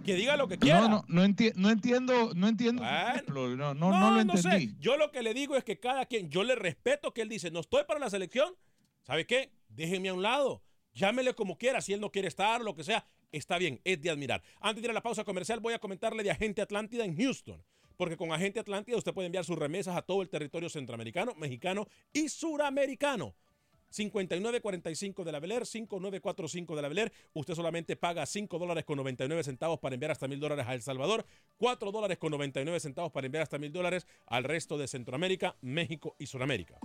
[0.04, 0.80] Que diga lo que quiera.
[0.80, 2.82] No, no, no, enti- no entiendo, no entiendo.
[3.28, 4.42] No, no, no lo entendí.
[4.42, 4.74] sé.
[4.80, 7.50] Yo lo que le digo es que cada quien, yo le respeto que él dice,
[7.50, 8.54] no estoy para la selección.
[9.02, 9.50] ¿Sabe qué?
[9.68, 10.62] Déjeme a un lado.
[10.94, 11.80] Llámele como quiera.
[11.82, 13.80] Si él no quiere estar, lo que sea, está bien.
[13.84, 14.42] Es de admirar.
[14.60, 17.62] Antes de ir a la pausa comercial, voy a comentarle de Agente Atlántida en Houston.
[17.96, 21.86] Porque con Agente Atlántida usted puede enviar sus remesas a todo el territorio centroamericano, mexicano
[22.12, 23.34] y suramericano.
[23.90, 27.12] 5945 de la Beler, 5945 de la Beler.
[27.34, 30.82] Usted solamente paga 5 dólares con 99 centavos para enviar hasta mil dólares a El
[30.82, 31.26] Salvador,
[31.58, 36.16] 4 dólares con 99 centavos para enviar hasta mil dólares al resto de Centroamérica, México
[36.18, 36.78] y Sudamérica.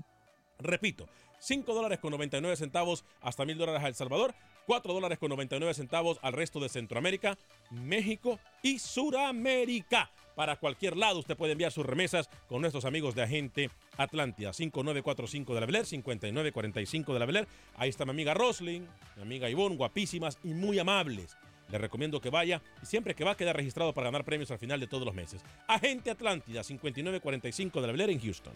[0.60, 1.08] Repito,
[1.40, 4.34] 5 dólares con 99 centavos hasta mil dólares a El Salvador,
[4.66, 7.38] 4 dólares con 99 centavos al resto de Centroamérica,
[7.70, 10.10] México y Suramérica.
[10.36, 14.52] Para cualquier lado usted puede enviar sus remesas con nuestros amigos de Agente Atlántida.
[14.52, 17.48] 5945 de la Beler, 5945 de la Beler.
[17.78, 18.82] Ahí está mi amiga Rosling,
[19.16, 21.38] mi amiga Ivonne, guapísimas y muy amables.
[21.70, 24.80] Le recomiendo que vaya y siempre que va queda registrado para ganar premios al final
[24.80, 25.42] de todos los meses.
[25.68, 28.54] Agente Atlántida, 5945 de la Beler en Houston.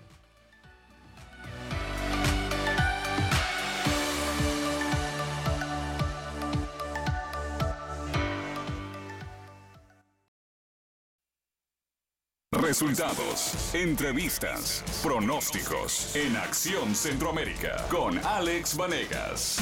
[12.51, 19.59] Resultados, entrevistas, pronósticos en Acción Centroamérica con Alex Vanegas.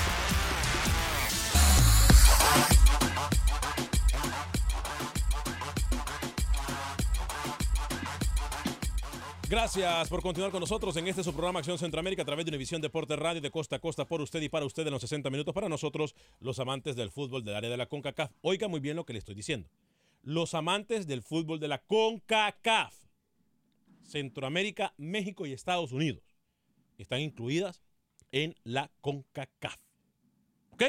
[9.49, 12.81] Gracias por continuar con nosotros en este su programa Acción Centroamérica a través de Univisión
[12.81, 15.53] Deporte Radio de costa a costa por usted y para usted en los 60 minutos
[15.53, 18.31] para nosotros, los amantes del fútbol del área de la CONCACAF.
[18.41, 19.67] Oiga muy bien lo que le estoy diciendo.
[20.27, 22.93] Los amantes del fútbol de la CONCACAF,
[24.03, 26.35] Centroamérica, México y Estados Unidos,
[26.97, 27.81] están incluidas
[28.33, 29.77] en la CONCACAF.
[30.71, 30.83] ¿Ok?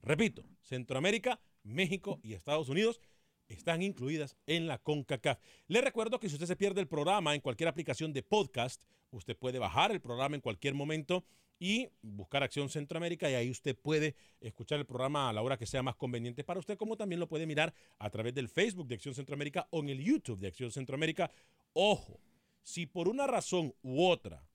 [0.00, 3.02] Repito, Centroamérica, México y Estados Unidos
[3.48, 5.38] están incluidas en la CONCACAF.
[5.68, 8.84] Le recuerdo que si usted se pierde el programa en cualquier aplicación de podcast,
[9.16, 11.24] usted puede bajar el programa en cualquier momento
[11.58, 15.66] y buscar Acción Centroamérica y ahí usted puede escuchar el programa a la hora que
[15.66, 18.94] sea más conveniente para usted, como también lo puede mirar a través del Facebook de
[18.94, 21.30] Acción Centroamérica o en el YouTube de Acción Centroamérica.
[21.74, 22.18] Ojo,
[22.62, 24.48] si por una razón u otra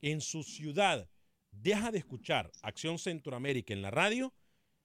[0.00, 1.08] en su ciudad
[1.50, 4.32] deja de escuchar Acción Centroamérica en la radio,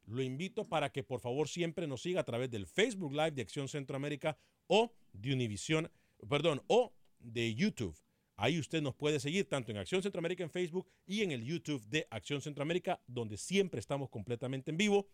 [0.06, 3.44] lo invito para que por favor siempre nos siga a través del Facebook Live de
[3.44, 5.92] Acción Centroamérica o de Univisión,
[6.28, 7.96] perdón, o de YouTube.
[8.38, 11.84] Ahí usted nos puede seguir tanto en Acción Centroamérica en Facebook y en el YouTube
[11.88, 15.10] de Acción Centroamérica, donde siempre estamos completamente en vivo.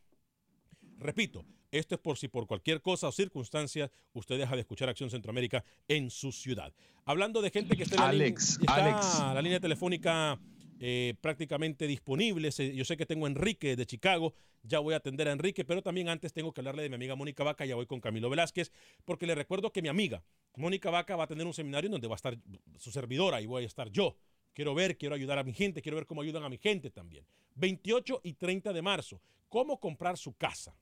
[1.00, 5.10] Repito, esto es por si por cualquier cosa o circunstancia usted deja de escuchar Acción
[5.10, 6.74] Centroamérica en su ciudad.
[7.06, 9.36] Hablando de gente que está en la, Alex, línea, está Alex.
[9.36, 10.40] la línea telefónica
[10.86, 12.52] eh, prácticamente disponible.
[12.52, 15.63] Se- Yo sé que tengo a Enrique de Chicago, ya voy a atender a Enrique,
[15.63, 18.30] pero también antes tengo que hablarle de mi amiga Mónica Vaca, ya voy con Camilo
[18.30, 18.69] Velázquez,
[19.06, 20.24] porque le recuerdo que mi amiga
[20.58, 22.38] Mónica Vaca va a tener un seminario en donde va a estar
[22.78, 24.17] su servidora y voy a estar yo.
[24.54, 27.26] Quiero ver, quiero ayudar a mi gente, quiero ver cómo ayudan a mi gente también.
[27.56, 30.76] 28 y 30 de marzo, cómo comprar su casa.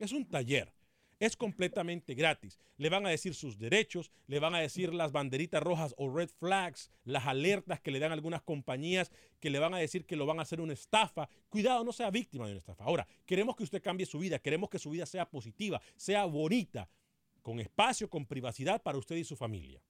[0.00, 0.72] Es un taller.
[1.20, 2.58] Es completamente gratis.
[2.78, 6.30] Le van a decir sus derechos, le van a decir las banderitas rojas o red
[6.30, 10.24] flags, las alertas que le dan algunas compañías que le van a decir que lo
[10.24, 11.28] van a hacer una estafa.
[11.50, 12.84] Cuidado, no sea víctima de una estafa.
[12.84, 16.88] Ahora, queremos que usted cambie su vida, queremos que su vida sea positiva, sea bonita,
[17.42, 19.82] con espacio, con privacidad para usted y su familia.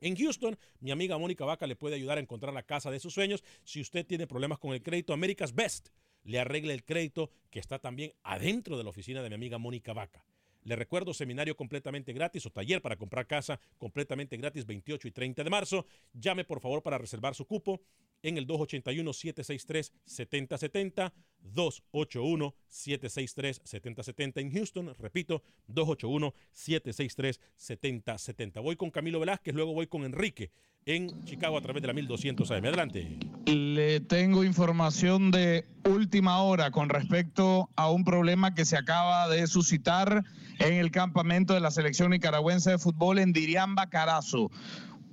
[0.00, 3.12] En Houston, mi amiga Mónica Vaca le puede ayudar a encontrar la casa de sus
[3.12, 3.44] sueños.
[3.64, 5.90] Si usted tiene problemas con el crédito, America's Best
[6.22, 9.92] le arregle el crédito que está también adentro de la oficina de mi amiga Mónica
[9.92, 10.24] Vaca.
[10.64, 15.44] Le recuerdo seminario completamente gratis o taller para comprar casa completamente gratis 28 y 30
[15.44, 15.86] de marzo.
[16.12, 17.80] Llame por favor para reservar su cupo
[18.24, 21.12] en el 281-763-7070,
[21.54, 24.92] 281-763-7070 en Houston.
[24.98, 28.62] Repito, 281-763-7070.
[28.62, 30.50] Voy con Camilo Velázquez, luego voy con Enrique
[30.86, 32.64] en Chicago a través de la 1200 AM.
[32.64, 33.18] Adelante.
[33.46, 39.46] Le tengo información de última hora con respecto a un problema que se acaba de
[39.46, 40.24] suscitar
[40.58, 44.50] en el campamento de la selección nicaragüense de fútbol en Diriamba, Carazo.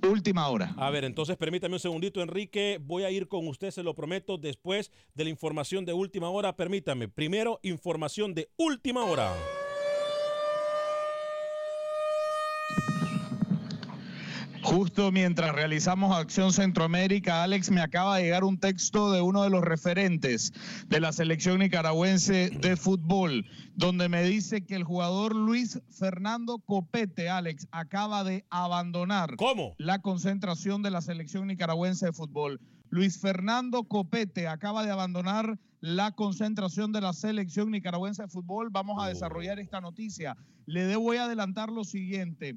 [0.02, 0.74] Última hora.
[0.76, 2.78] A ver, entonces permítame un segundito, Enrique.
[2.82, 6.56] Voy a ir con usted, se lo prometo, después de la información de última hora.
[6.56, 7.08] Permítame.
[7.08, 9.32] Primero, información de última hora.
[14.62, 19.50] Justo mientras realizamos Acción Centroamérica, Alex, me acaba de llegar un texto de uno de
[19.50, 20.52] los referentes
[20.86, 23.44] de la selección nicaragüense de fútbol,
[23.74, 29.34] donde me dice que el jugador Luis Fernando Copete, Alex, acaba de abandonar
[29.78, 32.60] la concentración de la selección nicaragüense de fútbol.
[32.88, 38.68] Luis Fernando Copete acaba de abandonar la concentración de la selección nicaragüense de fútbol.
[38.70, 40.36] Vamos a desarrollar esta noticia.
[40.66, 42.56] Le debo adelantar lo siguiente.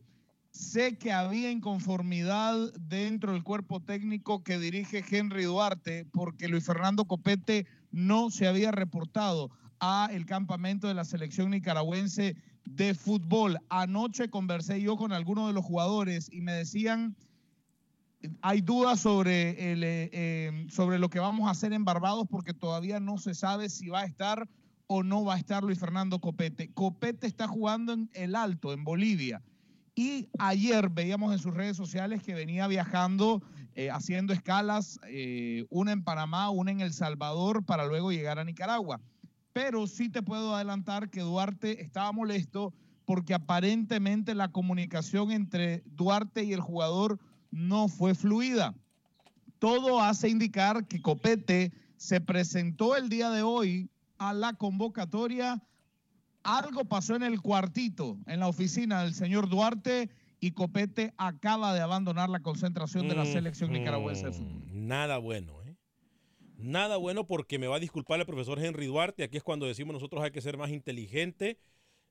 [0.56, 7.04] Sé que había inconformidad dentro del cuerpo técnico que dirige Henry Duarte porque Luis Fernando
[7.04, 13.60] Copete no se había reportado a el campamento de la selección nicaragüense de fútbol.
[13.68, 17.18] Anoche conversé yo con algunos de los jugadores y me decían,
[18.42, 22.54] hay dudas sobre, el, eh, eh, sobre lo que vamos a hacer en Barbados porque
[22.54, 24.48] todavía no se sabe si va a estar
[24.88, 26.72] o no va a estar Luis Fernando Copete.
[26.74, 29.44] Copete está jugando en el Alto, en Bolivia
[29.96, 33.42] y ayer veíamos en sus redes sociales que venía viajando,
[33.76, 38.44] eh, haciendo escalas, eh, una en Panamá, una en El Salvador, para luego llegar a
[38.44, 39.00] Nicaragua.
[39.54, 42.74] Pero sí te puedo adelantar que Duarte estaba molesto
[43.06, 47.20] porque aparentemente la comunicación entre Duarte y el jugador
[47.52, 48.76] no fue fluida.
[49.60, 55.64] Todo hace indicar que Copete se presentó el día de hoy a la convocatoria
[56.46, 61.82] algo pasó en el cuartito, en la oficina del señor Duarte, y Copete acaba de
[61.82, 64.62] abandonar la concentración de la selección nicaragüense de fútbol.
[64.72, 65.76] Nada bueno, ¿eh?
[66.58, 69.24] Nada bueno porque me va a disculpar el profesor Henry Duarte.
[69.24, 71.58] Aquí es cuando decimos nosotros hay que ser más inteligente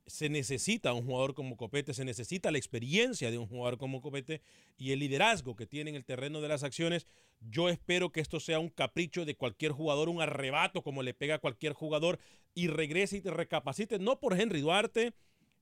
[0.06, 4.42] se necesita un jugador como Copete, se necesita la experiencia de un jugador como Copete
[4.76, 7.06] y el liderazgo que tiene en el terreno de las acciones.
[7.40, 11.36] Yo espero que esto sea un capricho de cualquier jugador, un arrebato como le pega
[11.36, 12.18] a cualquier jugador
[12.54, 15.14] y regrese y te recapacite, no por Henry Duarte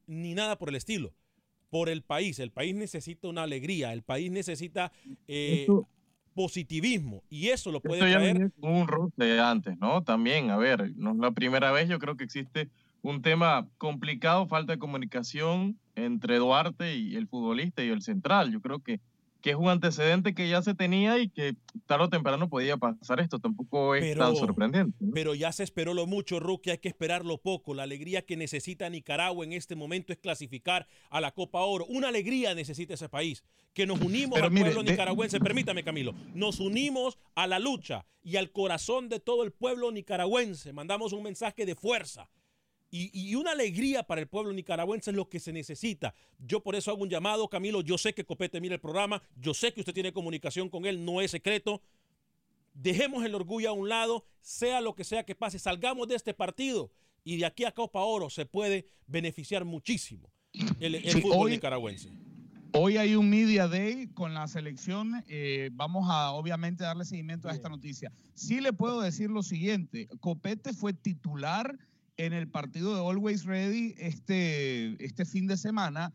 [0.07, 1.15] ni nada por el estilo,
[1.71, 2.39] por el país.
[2.41, 4.93] El país necesita una alegría, el país necesita
[5.29, 5.67] eh,
[6.35, 8.51] positivismo y eso lo puede traer.
[8.61, 10.03] un roce antes, ¿no?
[10.03, 12.69] También, a ver, no es la primera vez, yo creo que existe
[13.03, 18.53] un tema complicado, falta de comunicación entre Duarte y el futbolista y el central.
[18.53, 19.01] Yo creo que,
[19.41, 23.19] que es un antecedente que ya se tenía y que tarde o temprano podía pasar
[23.19, 23.41] esto.
[23.41, 24.97] Tampoco es tan sorprendente.
[25.13, 27.75] Pero ya se esperó lo mucho, Rookie, hay que esperar lo poco.
[27.75, 31.85] La alegría que necesita Nicaragua en este momento es clasificar a la Copa Oro.
[31.87, 33.43] Una alegría necesita ese país.
[33.75, 35.41] Que nos unimos al pueblo nicaragüense.
[35.41, 36.15] Permítame, Camilo.
[36.35, 40.73] Nos unimos a la lucha y al corazón de todo el pueblo nicaragüense.
[40.73, 42.29] Mandamos un mensaje de fuerza
[42.95, 46.15] y, una alegría para el pueblo nicaragüense es lo que se necesita.
[46.39, 47.81] Yo por eso hago un llamado, Camilo.
[47.81, 51.03] Yo sé que Copete mira el programa, yo sé que usted tiene comunicación con él,
[51.03, 51.81] no es secreto.
[52.75, 56.35] Dejemos el orgullo a un lado, sea lo que sea que pase, salgamos de este
[56.35, 56.91] partido
[57.25, 60.31] y de aquí a Copa Oro se puede beneficiar muchísimo
[60.79, 62.11] el, fútbol nicaragüense.
[62.75, 65.23] Hoy hay un Media Day con la selección.
[65.29, 68.13] Eh, vamos a obviamente darle seguimiento a esta noticia.
[68.35, 71.79] Sí le puedo decir lo siguiente: Copete fue titular
[72.27, 76.13] en el partido de Always Ready este, este fin de semana.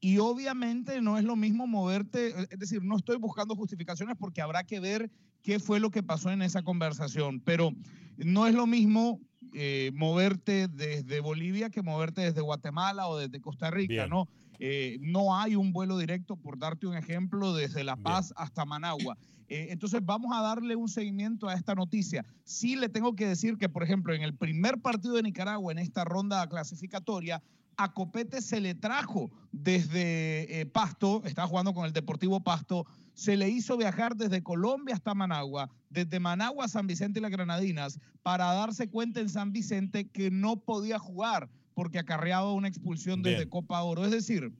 [0.00, 4.64] Y obviamente no es lo mismo moverte, es decir, no estoy buscando justificaciones porque habrá
[4.64, 5.10] que ver
[5.42, 7.72] qué fue lo que pasó en esa conversación, pero
[8.16, 9.20] no es lo mismo
[9.52, 14.26] eh, moverte desde Bolivia que moverte desde Guatemala o desde Costa Rica, ¿no?
[14.62, 19.16] Eh, no hay un vuelo directo, por darte un ejemplo, desde La Paz hasta Managua.
[19.48, 22.24] Eh, entonces vamos a darle un seguimiento a esta noticia.
[22.44, 25.78] Sí le tengo que decir que, por ejemplo, en el primer partido de Nicaragua, en
[25.78, 27.42] esta ronda clasificatoria,
[27.78, 33.38] a Copete se le trajo desde eh, Pasto, estaba jugando con el Deportivo Pasto, se
[33.38, 37.98] le hizo viajar desde Colombia hasta Managua, desde Managua a San Vicente y las Granadinas,
[38.22, 41.48] para darse cuenta en San Vicente que no podía jugar
[41.80, 44.04] porque acarreaba una expulsión desde Copa Oro.
[44.04, 44.52] Es decir,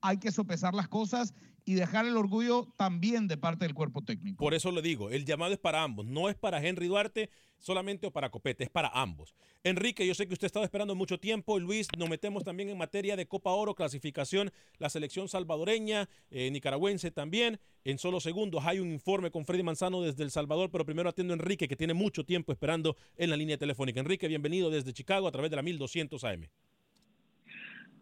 [0.00, 1.32] hay que sopesar las cosas
[1.64, 4.42] y dejar el orgullo también de parte del cuerpo técnico.
[4.42, 8.08] Por eso le digo, el llamado es para ambos, no es para Henry Duarte solamente
[8.08, 9.36] o para Copete, es para ambos.
[9.62, 11.60] Enrique, yo sé que usted ha estado esperando mucho tiempo.
[11.60, 17.12] Luis, nos metemos también en materia de Copa Oro, clasificación, la selección salvadoreña, eh, nicaragüense
[17.12, 17.60] también.
[17.84, 21.32] En solo segundos hay un informe con Freddy Manzano desde El Salvador, pero primero atiendo
[21.32, 24.00] a Enrique, que tiene mucho tiempo esperando en la línea telefónica.
[24.00, 26.48] Enrique, bienvenido desde Chicago a través de la 1200 AM.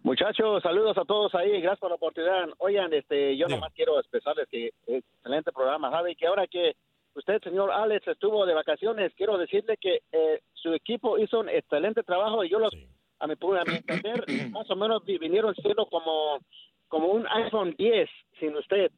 [0.02, 2.48] Muchachos, saludos a todos ahí, gracias por la oportunidad.
[2.58, 6.74] Oigan, este, yo nomás quiero expresarles que excelente programa, Javi, que ahora que
[7.14, 12.02] usted, señor Alex, estuvo de vacaciones, quiero decirle que eh, su equipo hizo un excelente
[12.02, 12.74] trabajo y yo los,
[13.20, 16.40] a mi, a mi entender, más o menos vinieron siendo como,
[16.88, 18.10] como un iPhone 10
[18.40, 18.90] sin usted.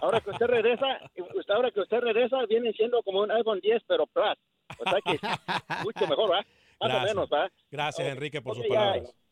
[0.00, 1.00] Ahora que usted regresa,
[1.48, 4.38] ahora que usted regresa, viene siendo como un iPhone 10, pero Plus.
[4.78, 5.18] O sea que
[5.84, 6.46] mucho mejor, ¿va?
[6.80, 7.50] Más o menos, ¿va?
[7.68, 9.25] Gracias, Enrique, por sus palabras.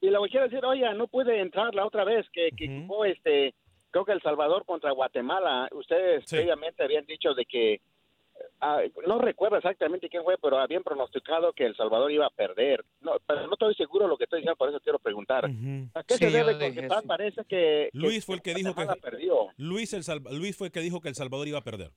[0.00, 3.54] Y lo que quiero decir, oye, no pude entrar la otra vez que, que este
[3.90, 7.80] creo que El Salvador contra Guatemala, ustedes previamente habían dicho de que,
[8.60, 12.84] ah, no recuerdo exactamente quién fue, pero habían pronosticado que El Salvador iba a perder.
[13.00, 15.44] No, pero no estoy seguro de lo que estoy diciendo, por eso quiero preguntar.
[15.94, 16.52] ¿A qué se Sí, debe?
[16.52, 17.06] yo Porque sí.
[17.08, 17.90] parece que...
[17.92, 19.48] Luis fue el que dijo que perdió.
[19.56, 21.90] Luis, el Salva- Luis fue el que dijo que El Salvador iba a perder.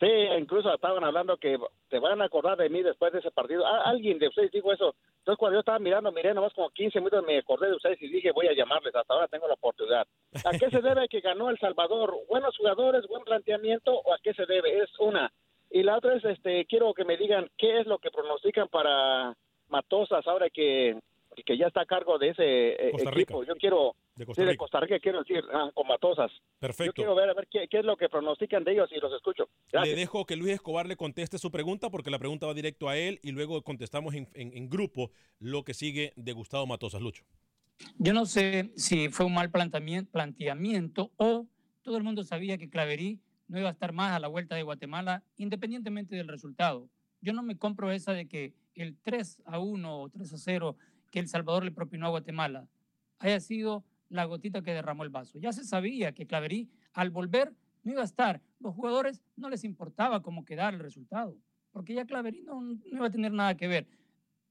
[0.00, 0.06] Sí,
[0.38, 1.58] incluso estaban hablando que
[1.90, 3.66] te van a acordar de mí después de ese partido.
[3.66, 4.94] Ah, alguien de ustedes dijo eso.
[5.18, 8.08] Entonces, cuando yo estaba mirando, miré nomás como 15 minutos, me acordé de ustedes y
[8.08, 8.94] dije, voy a llamarles.
[8.94, 10.06] Hasta ahora tengo la oportunidad.
[10.46, 12.16] ¿A qué se debe que ganó El Salvador?
[12.30, 14.78] ¿Buenos jugadores, buen planteamiento o a qué se debe?
[14.78, 15.30] Es una.
[15.70, 19.36] Y la otra es, este, quiero que me digan qué es lo que pronostican para
[19.68, 20.98] Matosas ahora que,
[21.44, 22.42] que ya está a cargo de ese
[22.88, 23.44] eh, Costa equipo.
[23.44, 24.58] Yo quiero, De Costa sí, de Rica.
[24.62, 26.30] Costa Rica quiero decir, ah, con Matosas.
[26.32, 26.92] Yo Perfecto.
[26.94, 29.48] quiero ver, a ver qué, qué es lo que pronostican de ellos y los escucho.
[29.72, 32.96] Le dejo que Luis Escobar le conteste su pregunta porque la pregunta va directo a
[32.96, 37.00] él y luego contestamos en, en- en grupo lo que sigue de Gustavo Matosas.
[37.00, 37.24] Lucho.
[37.98, 41.46] Yo no sé si fue un mal planteamien- planteamiento o
[41.82, 44.62] todo el mundo sabía que Claverí no iba a estar más a la vuelta de
[44.62, 46.88] Guatemala independientemente del resultado.
[47.22, 50.76] Yo no me compro esa de que el 3 a 1 o 3 a 0
[51.10, 52.68] que El Salvador le propinó a Guatemala
[53.18, 55.38] haya sido la gotita que derramó el vaso.
[55.38, 58.40] Ya se sabía que Claverí al volver no iba a estar.
[58.58, 61.36] Los jugadores no les importaba cómo quedara el resultado,
[61.70, 63.86] porque ya Claverí no, no iba a tener nada que ver.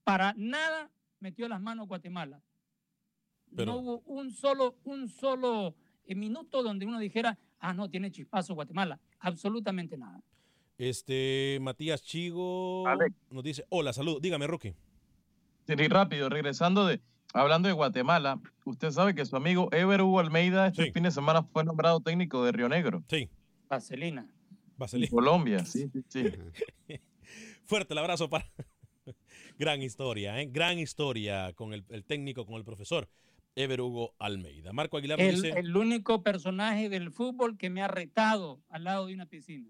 [0.04, 0.90] Para nada
[1.20, 2.42] metió las manos Guatemala.
[3.56, 8.12] Pero- no hubo un solo, un solo eh, minuto donde uno dijera, ah, no, tiene
[8.12, 9.00] chispazo Guatemala.
[9.20, 10.22] Absolutamente nada.
[10.78, 12.86] Este, Matías Chigo
[13.32, 14.22] nos dice, hola, salud.
[14.22, 14.74] Dígame, Rookie.
[15.78, 17.00] Sí, rápido, regresando de,
[17.34, 21.44] hablando de Guatemala, usted sabe que su amigo Ever Hugo Almeida este fin de semana
[21.44, 23.04] fue nombrado técnico de Río Negro.
[23.08, 23.30] Sí.
[23.68, 24.28] Vaselina.
[24.78, 25.12] Vaselina.
[25.12, 26.24] Colombia, sí, sí, sí.
[27.66, 28.50] Fuerte el abrazo para...
[29.60, 30.48] Gran historia, ¿eh?
[30.52, 33.08] Gran historia con el, el técnico, con el profesor
[33.56, 34.74] Ever Hugo Almeida.
[34.74, 35.50] Marco Aguilar El, dice...
[35.50, 39.70] el único personaje del fútbol que me ha retado al lado de una piscina.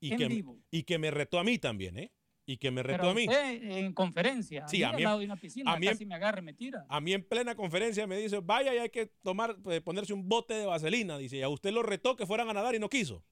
[0.00, 0.58] y en que, vivo.
[0.70, 2.12] y que me retó a mí también, ¿eh?
[2.46, 3.26] Y que me retó a mí.
[3.30, 6.40] en conferencia, Sí, a mí al lado de una piscina, a mí- casi me agarra
[6.40, 6.84] y me tira.
[6.88, 10.28] A mí en plena conferencia me dice, vaya y hay que tomar, pues, ponerse un
[10.28, 11.16] bote de vaselina.
[11.16, 13.24] Dice, y a usted lo retó que fueran a nadar y no quiso.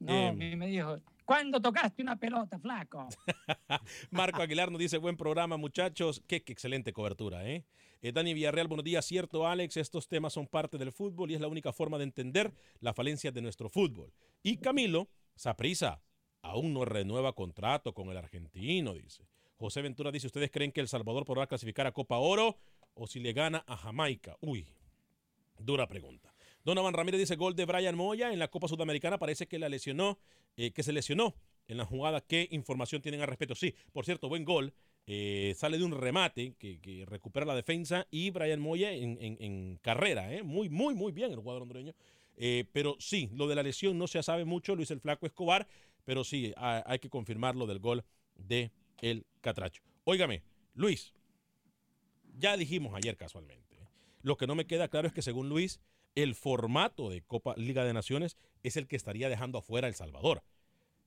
[0.00, 3.08] No, Eh, a mí me dijo, ¿cuándo tocaste una pelota, flaco?
[4.10, 6.22] Marco Aguilar nos dice, buen programa, muchachos.
[6.26, 7.64] Qué, qué excelente cobertura, ¿eh?
[8.00, 9.04] Eh, Dani Villarreal, buenos días.
[9.04, 12.52] Cierto, Alex, estos temas son parte del fútbol y es la única forma de entender
[12.80, 14.12] la falencia de nuestro fútbol.
[14.42, 16.00] Y Camilo, Saprisa,
[16.42, 19.24] aún no renueva contrato con el argentino, dice.
[19.58, 22.56] José Ventura dice, ¿ustedes creen que El Salvador podrá clasificar a Copa Oro
[22.94, 24.36] o si le gana a Jamaica?
[24.40, 24.66] Uy,
[25.58, 26.32] dura pregunta.
[26.64, 30.18] Donovan Ramírez dice, gol de Brian Moya en la Copa Sudamericana, parece que la lesionó,
[30.56, 31.34] eh, que se lesionó
[31.66, 32.20] en la jugada.
[32.20, 33.56] ¿Qué información tienen al respecto?
[33.56, 34.72] Sí, por cierto, buen gol.
[35.06, 40.32] Eh, sale de un remate que, recupera la defensa y Brian Moya en, carrera.
[40.32, 40.42] ¿eh?
[40.42, 41.94] Muy, muy, muy bien el jugador hondureño.
[42.72, 45.66] Pero sí, lo de la lesión no se sabe mucho, Luis el Flaco Escobar,
[46.04, 48.04] pero sí, ha- hay que confirmar lo del gol
[48.36, 48.70] de
[49.00, 49.82] el Catracho.
[50.04, 50.42] Óigame,
[50.74, 51.14] Luis,
[52.38, 53.76] ya dijimos ayer casualmente.
[54.22, 55.80] Lo que no me queda claro es que según Luis,
[56.14, 60.42] el formato de Copa Liga de Naciones es el que estaría dejando afuera El Salvador.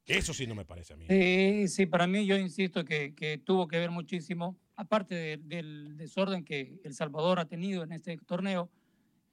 [0.06, 1.06] Eso sí no me parece a mí.
[1.08, 6.44] Sí, sí, para mí yo insisto que, tuvo que ver muchísimo, aparte de- del desorden
[6.44, 8.70] que El Salvador ha tenido en este torneo,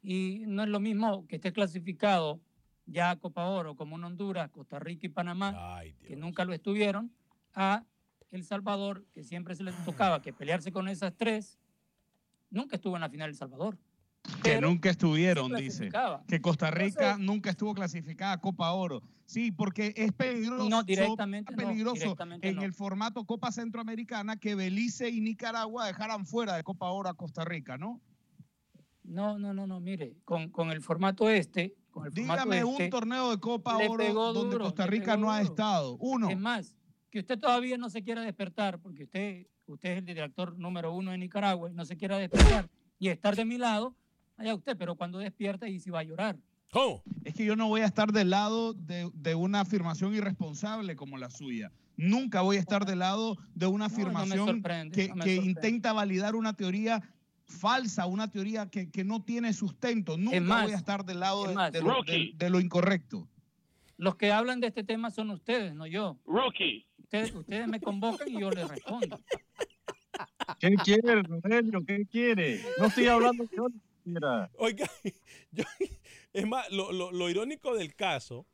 [0.03, 2.41] y no es lo mismo que esté clasificado
[2.89, 7.13] ya a Copa Oro como en Honduras, Costa Rica y Panamá, que nunca lo estuvieron,
[7.55, 7.85] a
[8.31, 11.59] El Salvador, que siempre se les tocaba que pelearse con esas tres,
[12.51, 13.79] nunca estuvo en la final El Salvador.
[14.43, 15.91] Que nunca estuvieron, dice.
[16.27, 19.03] Que Costa Rica Entonces- nunca estuvo clasificada a Copa Oro.
[19.25, 20.69] Sí, porque es peligroso.
[20.69, 22.63] No, directamente no, peligroso directamente en no.
[22.63, 27.45] el formato Copa Centroamericana que Belice y Nicaragua dejaran fuera de Copa Oro a Costa
[27.45, 28.01] Rica, ¿no?
[29.05, 32.85] No, no, no, no, mire, con, con el formato este, con el formato Dígame este,
[32.85, 35.97] un torneo de Copa Oro donde Costa Rica no ha estado.
[36.01, 36.31] Uno.
[36.31, 36.75] Es más,
[37.11, 41.11] que usted todavía no se quiera despertar, porque usted, usted es el director número uno
[41.11, 42.69] de Nicaragua y no se quiera despertar
[42.99, 43.95] y estar de mi lado,
[44.37, 46.37] allá usted, pero cuando despierta y si va a llorar.
[46.71, 47.03] ¿Cómo?
[47.25, 51.17] Es que yo no voy a estar del lado de, de una afirmación irresponsable como
[51.17, 51.73] la suya.
[51.99, 55.93] Nunca voy a estar del lado de una No, no me afirmación que, no intenta
[55.93, 57.03] validar una teoría
[57.49, 60.17] falsa, una teoría que, que no tiene sustento.
[60.17, 62.61] Nunca más, voy a estar del lado es de, más, de lo, de- de lo
[62.61, 63.27] incorrecto.
[63.97, 66.19] Los que hablan de este tema son ustedes, no yo.
[66.25, 66.87] Rookie.
[66.99, 69.21] Ustedes, ustedes me convocan y yo les respondo.
[70.61, 71.85] ¿Qué quiere, Rogelio?
[71.85, 72.61] ¿Qué quiere?
[72.79, 73.67] No estoy hablando yo.
[74.05, 74.51] Mira.
[74.59, 74.89] Oiga,
[75.53, 75.65] yo-
[76.33, 78.47] es más, lo, lo- lo irónico del caso,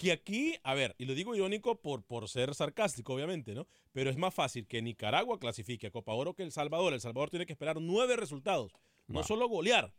[0.00, 3.66] que aquí, a ver, y lo digo irónico por, por ser sarcástico, obviamente, ¿no?
[3.92, 6.94] Pero es más fácil que Nicaragua clasifique a Copa Oro que El Salvador.
[6.94, 8.72] El Salvador tiene que esperar nueve resultados,
[9.08, 9.92] no solo golear.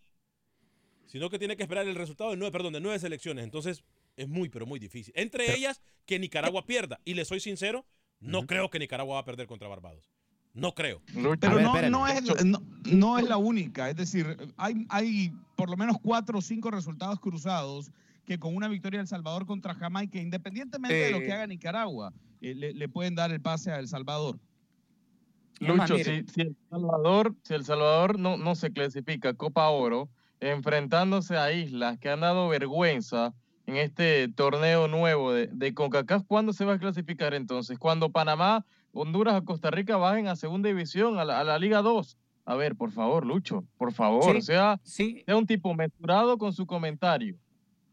[1.11, 3.43] sino que tiene que esperar el resultado de nueve, perdón, de nueve selecciones.
[3.43, 3.83] Entonces,
[4.15, 5.13] es muy, pero muy difícil.
[5.17, 7.01] Entre ellas, que Nicaragua pierda.
[7.03, 7.85] Y le soy sincero,
[8.21, 10.09] no creo que Nicaragua va a perder contra Barbados.
[10.53, 11.01] No creo.
[11.13, 13.89] Pero no, no, es, no, no es la única.
[13.89, 17.91] Es decir, hay, hay por lo menos cuatro o cinco resultados cruzados
[18.25, 22.13] que con una victoria de El Salvador contra Jamaica, independientemente de lo que haga Nicaragua,
[22.41, 24.39] eh, le, le pueden dar el pase a El Salvador.
[25.59, 30.09] Lucho, si, si El Salvador, si El Salvador no, no se clasifica a Copa Oro,
[30.39, 33.33] enfrentándose a islas que han dado vergüenza
[33.67, 37.77] en este torneo nuevo de, de CONCACAF, ¿cuándo se va a clasificar entonces?
[37.77, 41.81] Cuando Panamá, Honduras o Costa Rica bajen a segunda división, a la, a la Liga
[41.83, 42.17] 2.
[42.45, 45.21] A ver, por favor, Lucho, por favor, Sí, sea, sí.
[45.25, 47.37] sea un tipo mesurado con su comentario.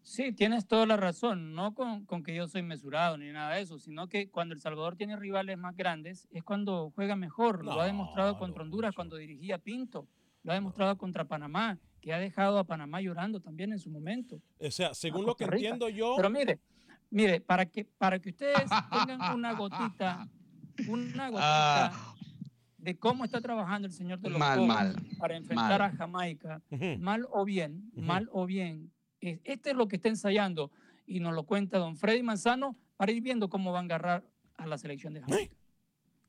[0.09, 3.61] Sí, tienes toda la razón, no con, con que yo soy mesurado ni nada de
[3.61, 7.63] eso, sino que cuando El Salvador tiene rivales más grandes es cuando juega mejor.
[7.63, 10.09] lo ha demostrado contra Honduras cuando dirigía Pinto,
[10.45, 14.41] lo ha demostrado contra Panamá, que ha dejado a Panamá llorando también en su momento.
[14.59, 16.15] O sea, según lo que entiendo yo.
[16.17, 16.59] Pero mire,
[17.11, 20.27] mire, para que, para que ustedes tengan una gotita,
[20.89, 22.15] una gotita Ah.
[22.79, 25.83] de cómo está trabajando el señor de los Mal, para enfrentar mal.
[25.83, 26.63] a Jamaica,
[26.99, 28.91] mal o bien, mal o bien.
[29.21, 30.71] Este es lo que está ensayando
[31.07, 34.25] y nos lo cuenta don Freddy Manzano para ir viendo cómo va a agarrar
[34.57, 35.57] a la selección de Jamaica.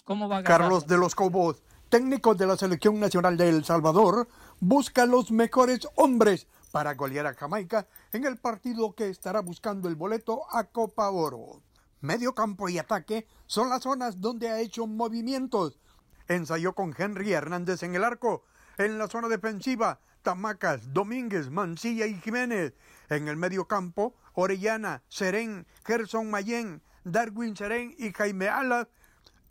[0.03, 0.43] ¿Cómo va a?
[0.43, 4.27] Carlos de los Cobos, técnico de la Selección Nacional de El Salvador,
[4.59, 9.95] busca los mejores hombres para golear a Jamaica en el partido que estará buscando el
[9.95, 11.61] boleto a Copa Oro.
[12.01, 15.79] Medio campo y ataque son las zonas donde ha hecho movimientos.
[16.27, 18.43] Ensayó con Henry Hernández en el arco.
[18.77, 22.73] En la zona defensiva, Tamacas, Domínguez, Mancilla y Jiménez.
[23.09, 28.87] En el medio campo, Orellana, Serén, Gerson Mayén, Darwin Serén y Jaime Alas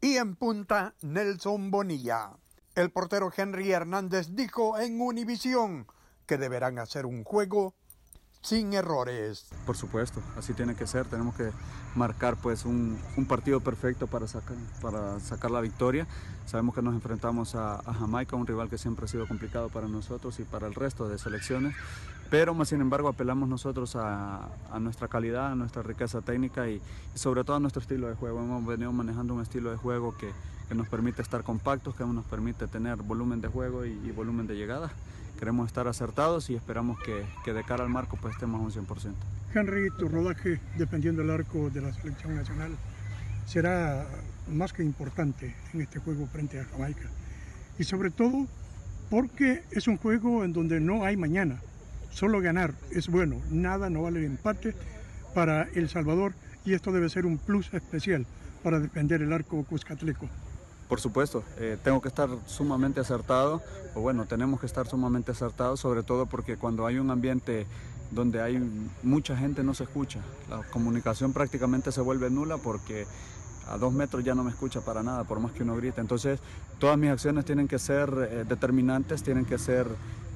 [0.00, 2.36] y en punta Nelson Bonilla.
[2.74, 5.86] El portero Henry Hernández dijo en Univisión
[6.26, 7.74] que deberán hacer un juego
[8.40, 9.46] sin errores.
[9.66, 11.06] Por supuesto, así tiene que ser.
[11.06, 11.50] Tenemos que
[11.94, 16.06] marcar pues un, partido perfecto para sacar, la victoria.
[16.46, 20.38] Sabemos que nos enfrentamos a, Jamaica, un rival que siempre ha sido complicado para nosotros
[20.40, 21.74] y para el resto de selecciones.
[22.30, 24.48] Pero más sin embargo apelamos nosotros a,
[24.80, 26.80] nuestra calidad, a nuestra riqueza técnica y,
[27.14, 28.40] sobre todo a nuestro estilo de juego.
[28.40, 30.30] Hemos venido manejando un estilo de juego que,
[30.68, 34.46] que nos permite estar compactos, que nos permite tener volumen de juego y, y volumen
[34.46, 34.92] de llegada.
[35.38, 38.86] Queremos estar acertados y esperamos que, que de cara al marco pues estemos a un
[38.86, 39.12] 100%.
[39.54, 42.72] Henry, tu rodaje, dependiendo del arco de la selección nacional,
[43.46, 44.06] será
[44.48, 47.08] más que importante en este juego frente a Jamaica.
[47.78, 48.46] Y sobre todo
[49.10, 51.60] porque es un juego en donde no hay mañana.
[52.10, 54.74] Solo ganar es bueno, nada no vale el empate
[55.34, 56.32] para El Salvador
[56.64, 58.26] y esto debe ser un plus especial
[58.62, 60.28] para defender el arco cuscatleco.
[60.88, 63.62] Por supuesto, eh, tengo que estar sumamente acertado,
[63.94, 67.66] o bueno, tenemos que estar sumamente acertados, sobre todo porque cuando hay un ambiente
[68.10, 68.58] donde hay
[69.02, 70.20] mucha gente no se escucha.
[70.48, 73.06] La comunicación prácticamente se vuelve nula porque
[73.68, 76.00] a dos metros ya no me escucha para nada, por más que uno grite.
[76.00, 76.40] Entonces,
[76.78, 79.86] todas mis acciones tienen que ser eh, determinantes, tienen que ser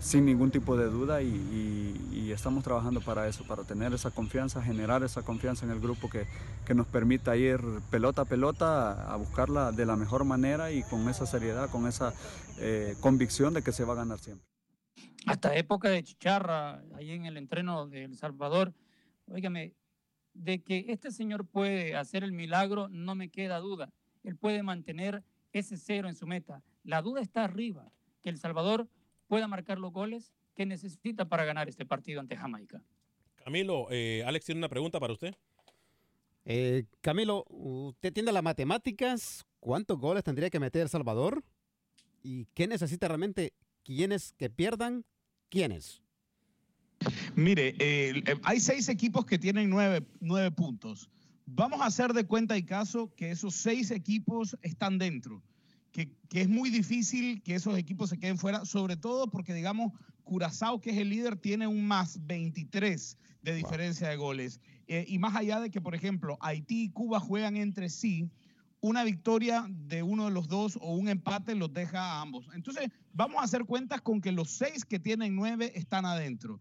[0.00, 5.02] sin ningún tipo de duda y, estamos trabajando para eso, para tener esa confianza, generar
[5.02, 6.26] esa confianza en el grupo que,
[6.64, 7.60] que nos permita ir
[7.90, 11.86] pelota a pelota a, a buscarla de la mejor manera y con esa seriedad, con
[11.86, 12.14] esa
[12.58, 14.46] eh, convicción de que se va a ganar siempre.
[15.26, 18.72] hasta época de chicharra, ahí en el entreno de El Salvador,
[19.26, 19.74] óigame,
[20.34, 23.92] de que este señor puede hacer el milagro, no me queda duda.
[24.24, 25.22] Él puede mantener
[25.52, 26.62] ese cero en su meta.
[26.84, 28.88] La duda está arriba, que El Salvador
[29.28, 32.82] pueda marcar los goles que necesita para ganar este partido ante Jamaica.
[33.36, 35.34] Camilo, eh, Alex tiene una pregunta para usted.
[36.44, 39.44] Eh, Camilo, usted tiene las matemáticas.
[39.60, 41.44] ¿Cuántos goles tendría que meter El Salvador?
[42.22, 43.52] ¿Y qué necesita realmente?
[43.84, 45.04] ¿Quiénes que pierdan?
[45.48, 46.01] ¿Quiénes?
[47.34, 51.08] Mire, eh, hay seis equipos que tienen nueve, nueve puntos.
[51.46, 55.42] Vamos a hacer de cuenta y caso que esos seis equipos están dentro,
[55.90, 59.92] que, que es muy difícil que esos equipos se queden fuera, sobre todo porque, digamos,
[60.24, 64.60] Curazao, que es el líder, tiene un más 23 de diferencia de goles.
[64.86, 68.30] Eh, y más allá de que, por ejemplo, Haití y Cuba juegan entre sí,
[68.80, 72.48] una victoria de uno de los dos o un empate los deja a ambos.
[72.52, 76.60] Entonces, vamos a hacer cuentas con que los seis que tienen nueve están adentro.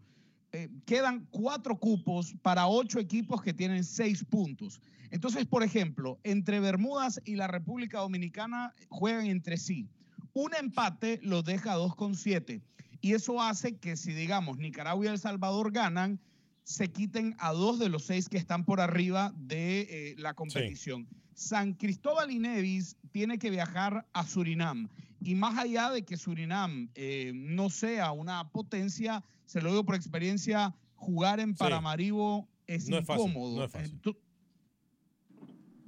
[0.52, 4.82] Eh, quedan cuatro cupos para ocho equipos que tienen seis puntos.
[5.10, 9.88] Entonces, por ejemplo, entre Bermudas y la República Dominicana juegan entre sí.
[10.34, 12.60] Un empate los deja a 2,7.
[13.00, 16.20] Y eso hace que si, digamos, Nicaragua y El Salvador ganan,
[16.64, 21.08] se quiten a dos de los seis que están por arriba de eh, la competición.
[21.34, 24.88] San Cristóbal y Nevis tiene que viajar a Surinam.
[25.20, 29.94] Y más allá de que Surinam eh, no sea una potencia, se lo digo por
[29.94, 33.56] experiencia, jugar en Paramaribo es No es fácil, incómodo.
[33.58, 34.00] no es fácil.
[34.00, 34.16] Entu-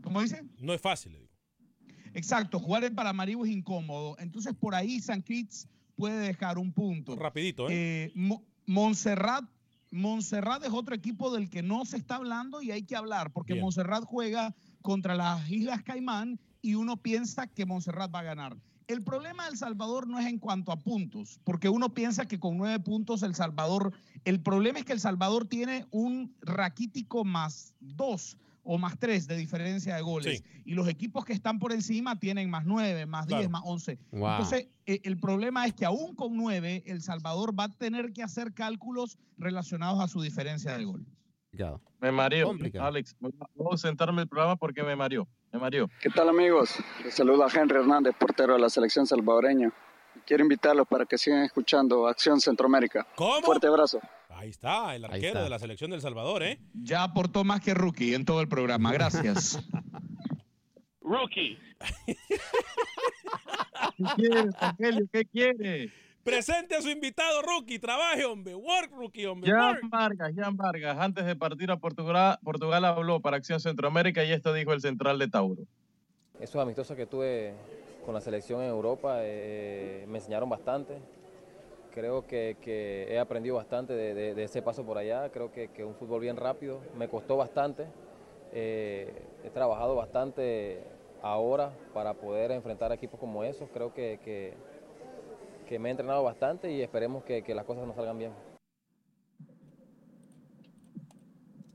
[0.03, 0.43] ¿Cómo dice?
[0.59, 1.31] No es fácil, le digo.
[2.13, 4.17] Exacto, jugar en Paramaribo es incómodo.
[4.19, 7.17] Entonces, por ahí San Kitts puede dejar un punto.
[7.17, 7.73] Rapidito, ¿eh?
[7.75, 9.45] Eh, Mo- Montserrat,
[9.91, 13.55] Montserrat es otro equipo del que no se está hablando y hay que hablar, porque
[13.55, 13.63] Bien.
[13.65, 18.57] Montserrat juega contra las Islas Caimán y uno piensa que Montserrat va a ganar.
[18.87, 22.39] El problema de El Salvador no es en cuanto a puntos, porque uno piensa que
[22.39, 23.93] con nueve puntos El Salvador,
[24.25, 29.37] el problema es que El Salvador tiene un raquítico más dos o más tres de
[29.37, 30.43] diferencia de goles.
[30.65, 33.51] Y los equipos que están por encima tienen más nueve, más diez, Claro.
[33.51, 33.99] más once.
[34.11, 34.31] Wow.
[34.31, 38.23] Entonces, eh, el problema es que aún con nueve, El Salvador va a tener que
[38.23, 41.07] hacer cálculos relacionados a su diferencia de gol.
[41.53, 41.79] Ya.
[42.01, 42.49] Me mareó.
[42.49, 42.87] Complicado.
[42.87, 43.33] Alex, voy
[43.73, 45.29] a sentarme el programa porque me mareó.
[45.59, 45.89] Mareó.
[46.01, 46.75] ¿Qué tal amigos?
[47.05, 49.73] Les saluda Henry Hernández, portero de la selección salvadoreña.
[50.27, 53.07] Quiero invitarlos para que sigan escuchando Acción Centroamérica.
[53.15, 53.43] ¿Cómo?
[53.43, 54.01] Fuerte abrazo.
[54.31, 55.43] Ahí está, el arquero está.
[55.43, 56.59] de la selección del Salvador, ¿eh?
[56.73, 58.93] Ya aportó más que rookie en todo el programa.
[58.93, 59.63] Gracias.
[61.01, 61.59] Rookie.
[62.07, 65.07] ¿Qué quiere, Rogelio?
[65.13, 65.93] ¿Qué quiere?
[66.25, 67.79] Presente a su invitado, Rookie.
[67.79, 68.55] Trabaje, hombre.
[68.55, 69.51] Work, Rookie, hombre.
[69.51, 69.81] Jan work.
[69.91, 74.53] Vargas, Jan Vargas, antes de partir a Portugal, Portugal habló para Acción Centroamérica y esto
[74.55, 75.63] dijo el central de Tauro.
[76.41, 77.53] Esos amistosos que tuve
[78.05, 80.99] con la selección en Europa eh, me enseñaron bastante.
[81.93, 85.29] Creo que, que he aprendido bastante de, de- de ese paso por allá.
[85.31, 86.81] Creo que, que un fútbol bien rápido.
[86.97, 87.87] Me costó bastante.
[88.53, 89.13] Eh,
[89.45, 90.83] he trabajado bastante
[91.23, 93.69] ahora para poder enfrentar equipos como esos.
[93.73, 94.55] Creo que, que-
[95.65, 98.33] que me he entrenado bastante y esperemos que, que las cosas nos salgan bien.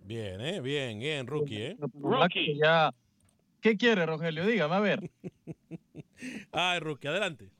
[0.06, 0.60] Bien, ¿eh?
[0.60, 1.78] Bien, bien, Rookie, ¿eh?
[1.94, 2.58] Rookie.
[2.58, 2.94] Ya.
[3.62, 4.46] ¿Qué quiere, Rogelio?
[4.46, 5.12] Dígame, a ver.
[6.52, 7.52] Ay, Rookie, adelante.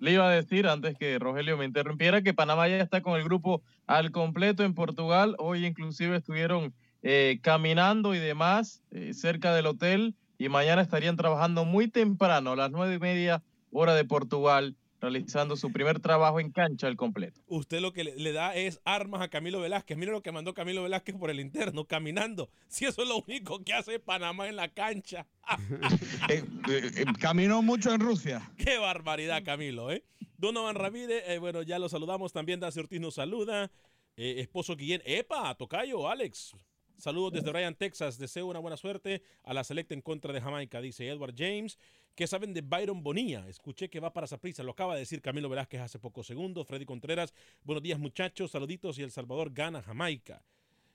[0.00, 3.24] Le iba a decir antes que Rogelio me interrumpiera que Panamá ya está con el
[3.24, 5.36] grupo al completo en Portugal.
[5.38, 11.64] Hoy inclusive estuvieron eh, caminando y demás eh, cerca del hotel y mañana estarían trabajando
[11.64, 16.52] muy temprano, a las nueve y media hora de Portugal, realizando su primer trabajo en
[16.52, 17.42] cancha al completo.
[17.48, 19.98] Usted lo que le, da es armas a Camilo Velázquez.
[19.98, 22.48] Mira lo que mandó Camilo Velázquez por el interno, caminando.
[22.68, 25.26] Si eso es lo único que hace Panamá en la cancha.
[26.28, 28.48] Eh, eh, caminó mucho en Rusia.
[28.56, 30.04] Qué barbaridad, Camilo, ¿eh?
[30.38, 32.32] Donovan Ramírez, eh, bueno, ya lo saludamos.
[32.32, 33.70] También Daci Ortiz nos saluda.
[34.16, 35.02] Eh, esposo Guillén.
[35.04, 35.54] ¡Epa!
[35.56, 36.54] Tocayo, Alex.
[36.96, 38.18] Saludos desde Bryan, Texas.
[38.18, 41.76] Deseo una buena suerte a la selecta en contra de Jamaica, dice Edward James.
[42.14, 43.48] ¿Qué saben de Byron Bonilla?
[43.48, 44.62] Escuché que va para Saprissa.
[44.62, 46.66] Lo acaba de decir Camilo Velázquez hace pocos segundos.
[46.66, 47.32] Freddy Contreras.
[47.64, 48.50] Buenos días, muchachos.
[48.50, 48.98] Saluditos.
[48.98, 50.42] Y El Salvador gana Jamaica.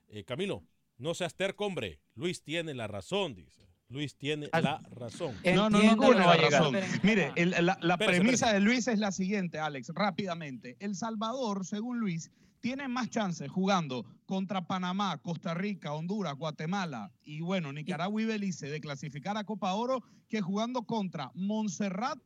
[0.10, 0.64] Eh, Camilo,
[1.00, 2.00] no seas terco, hombre.
[2.16, 3.68] Luis tiene la razón, dice.
[3.90, 5.34] Luis tiene la razón.
[5.46, 6.76] No, no, no, no, no, razón.
[7.04, 8.54] Mire, el- la, la Espérese, premisa espérese.
[8.54, 10.76] de Luis es la siguiente, Alex, rápidamente.
[10.80, 12.30] El Salvador, según Luis,
[12.68, 18.70] tiene más chances jugando contra Panamá, Costa Rica, Honduras, Guatemala y bueno, Nicaragua y Belice
[18.70, 22.20] de clasificar a Copa Oro que jugando contra Montserrat,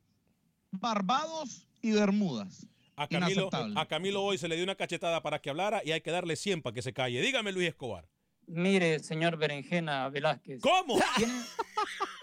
[0.72, 2.66] Barbados y Bermudas.
[2.96, 3.74] A Camilo, Inaceptable.
[3.80, 6.34] a Camilo hoy se le dio una cachetada para que hablara y hay que darle
[6.34, 7.20] 100 para que se calle.
[7.22, 8.08] Dígame, Luis Escobar.
[8.48, 10.60] Mire, señor Berenjena Velázquez.
[10.60, 10.98] ¿Cómo?
[11.16, 11.40] Tiene-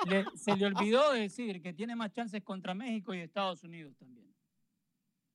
[0.07, 4.28] le- se le olvidó decir que tiene más chances contra México y Estados Unidos también.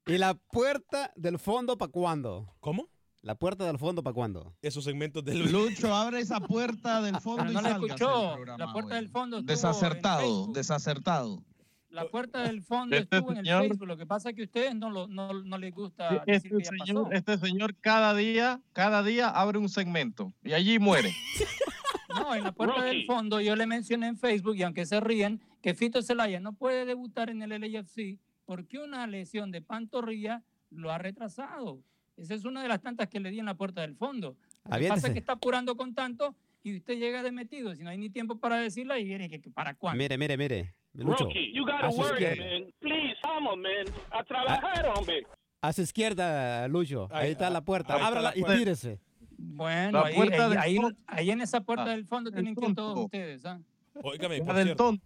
[0.06, 2.54] ¿Y la puerta del fondo para cuándo?
[2.60, 2.88] ¿Cómo?
[3.22, 4.54] ¿La puerta del fondo para cuándo?
[4.60, 8.32] Esos segmentos del Lucho, abre esa puerta del fondo y no la sálgase escuchó.
[8.34, 11.42] programa La puerta del fondo Desacertado, desacertado.
[11.88, 13.86] La puerta del fondo Este estuvo en el Facebook.
[13.86, 16.50] Lo que pasa es que a ustedes no, lo, no, no les gusta Este decir
[16.50, 17.12] que ya señor, pasó.
[17.12, 21.14] este señor cada día, cada día abre un segmento y allí muere.
[22.14, 25.40] No, en la puerta del fondo yo le mencioné en Facebook, y aunque se ríen,
[25.60, 30.90] que Fito Zelaya no puede debutar en el LAFC porque una lesión de pantorrilla lo
[30.90, 31.80] ha retrasado.
[32.16, 34.36] Esa es una de las tantas que le di en la puerta del fondo.
[34.70, 37.82] Lo que pasa es que está apurando con tanto y usted llega de metido, si
[37.82, 39.98] no hay ni tiempo para decirla y viene que para cuándo.
[40.02, 40.74] Mire, mire, mire.
[40.94, 42.44] Lucho, Rookie, you a gotta su work, izquierda.
[42.44, 42.72] man.
[42.78, 43.94] Please, vamos, man.
[44.12, 45.26] A trabajar, hombre.
[45.60, 47.08] A su izquierda, Lucho.
[47.10, 47.94] Ahí, Ahí- está la puerta.
[47.94, 49.00] Ábrala la y tírese.
[49.36, 50.14] Bueno, ahí,
[50.58, 50.78] ahí-
[51.08, 53.44] ahí- en esa puerta Ah, del fondo el tienen que ir todos ustedes.
[53.44, 53.60] ¿ah?
[54.02, 55.04] Óigame, por cierto, tonto.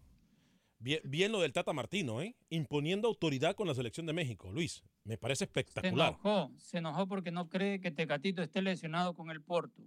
[0.79, 2.35] Bien, bien lo del Tata Martino, ¿eh?
[2.51, 4.51] Imponiendo autoridad con la selección de México.
[4.53, 6.11] Luis, me parece Se espectacular.
[6.11, 9.83] enojó, se enojó porque no cree que Tecatito esté lesionado con el Porto.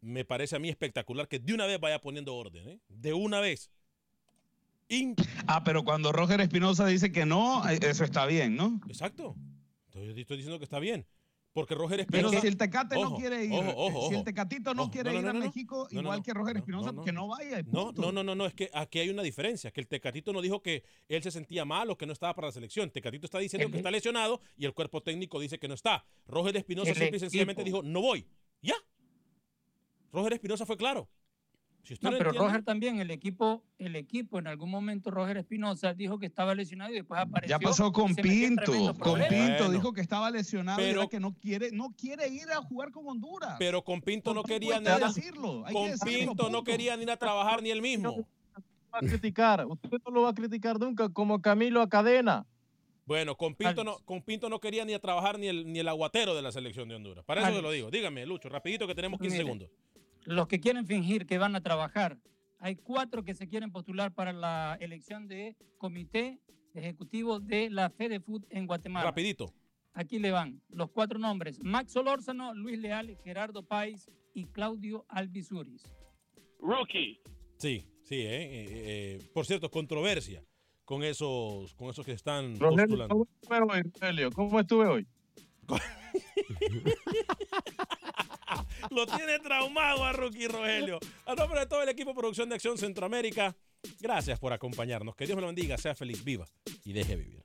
[0.00, 2.80] Me parece a mí espectacular que de una vez vaya poniendo orden, ¿eh?
[2.88, 3.70] De una vez.
[5.46, 8.80] Ah, pero cuando Roger Espinosa dice que no, eh, eso está bien, ¿no?
[8.88, 9.36] Exacto.
[9.86, 11.06] Entonces, yo estoy diciendo que está bien.
[11.52, 12.40] Porque Roger Pero Espinosa.
[12.40, 14.24] si el Tecate no quiere ir, ojo, ojo, si el.
[14.24, 15.46] Tecatito no quiere no, no, ir a.
[15.46, 17.62] México, igual que Roger no, Espinosa, no, que no vaya.
[17.66, 20.42] No, no, no, no, no, es que aquí hay una diferencia, que el Tecatito no
[20.42, 22.90] dijo que él se sentía mal o que no estaba para la selección.
[22.90, 26.04] Tecatito está diciendo El- que está lesionado y el cuerpo técnico dice que no está.
[26.28, 28.26] Roger Espinosa simple y sencillamente dijo, no voy.
[28.62, 28.74] Ya.
[30.12, 31.08] Roger Espinosa fue claro.
[31.82, 35.38] Si usted No, pero entiende- Roger también, el equipo, el equipo en algún momento, Roger
[35.38, 37.56] Espinosa dijo que estaba lesionado y después apareció.
[37.56, 39.18] Ya pasó con y Pinto, con.
[39.20, 39.70] Pinto Bueno.
[39.70, 42.90] dijo que estaba lesionado y Pero- era que no quiere, no quiere ir a jugar
[42.92, 43.56] con Honduras.
[43.58, 47.10] Pero con Pinto no quería ni decirlo, que con decirlo, Pinto no quería ni ir
[47.10, 48.26] a trabajar ni él mismo.
[48.92, 52.44] va a criticar, usted no lo va a criticar nunca como Camilo a cadena.
[53.06, 55.88] Bueno, con Pinto, no, con Pinto no quería ni a trabajar ni el, ni el
[55.88, 57.24] aguatero de la selección de Honduras.
[57.24, 57.90] Para eso se lo digo.
[57.90, 59.70] Dígame, Lucho, rapidito que tenemos 15 Mire, segundos.
[60.24, 62.18] Los que quieren fingir que van a trabajar,
[62.58, 66.40] hay cuatro que se quieren postular para la elección de comité
[66.74, 69.06] ejecutivo de la FedeFood en Guatemala.
[69.06, 69.52] Rapidito.
[69.92, 75.82] Aquí le van los cuatro nombres: Max Solórzano, Luis Leal, Gerardo Páez y Claudio Albizuris.
[76.60, 77.20] Rookie.
[77.56, 80.44] Sí, sí, eh, eh, eh, por cierto, controversia
[80.84, 83.14] con esos, con esos que están Rogelio, postulando.
[83.14, 84.30] ¿cómo estuve hoy, Rogelio?
[84.32, 85.06] ¿Cómo estuve hoy?
[88.90, 90.98] Lo tiene traumado a Rookie Rogelio.
[91.24, 93.56] A nombre de todo el equipo de producción de Acción Centroamérica,
[94.00, 95.14] gracias por acompañarnos.
[95.14, 96.46] Que Dios me lo bendiga, sea feliz, viva
[96.84, 97.44] y deje vivir.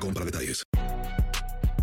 [0.00, 0.62] para detalles.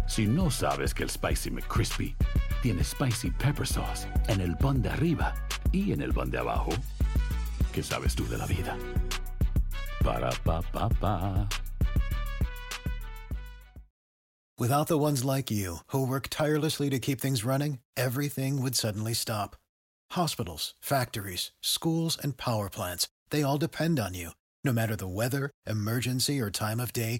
[0.07, 2.15] Si no sabes que el Spicy McCrispy
[2.63, 5.33] tiene Spicy Pepper Sauce en el pan de arriba
[5.71, 6.71] y en el pan de abajo,
[7.71, 8.75] ¿qué sabes tú de la vida?
[10.03, 11.47] Para, pa, pa, pa.
[14.59, 19.13] Without the ones like you, who work tirelessly to keep things running, everything would suddenly
[19.13, 19.55] stop.
[20.13, 24.31] Hospitals, factories, schools, and power plants, they all depend on you.
[24.63, 27.19] No matter the weather, emergency, or time of day,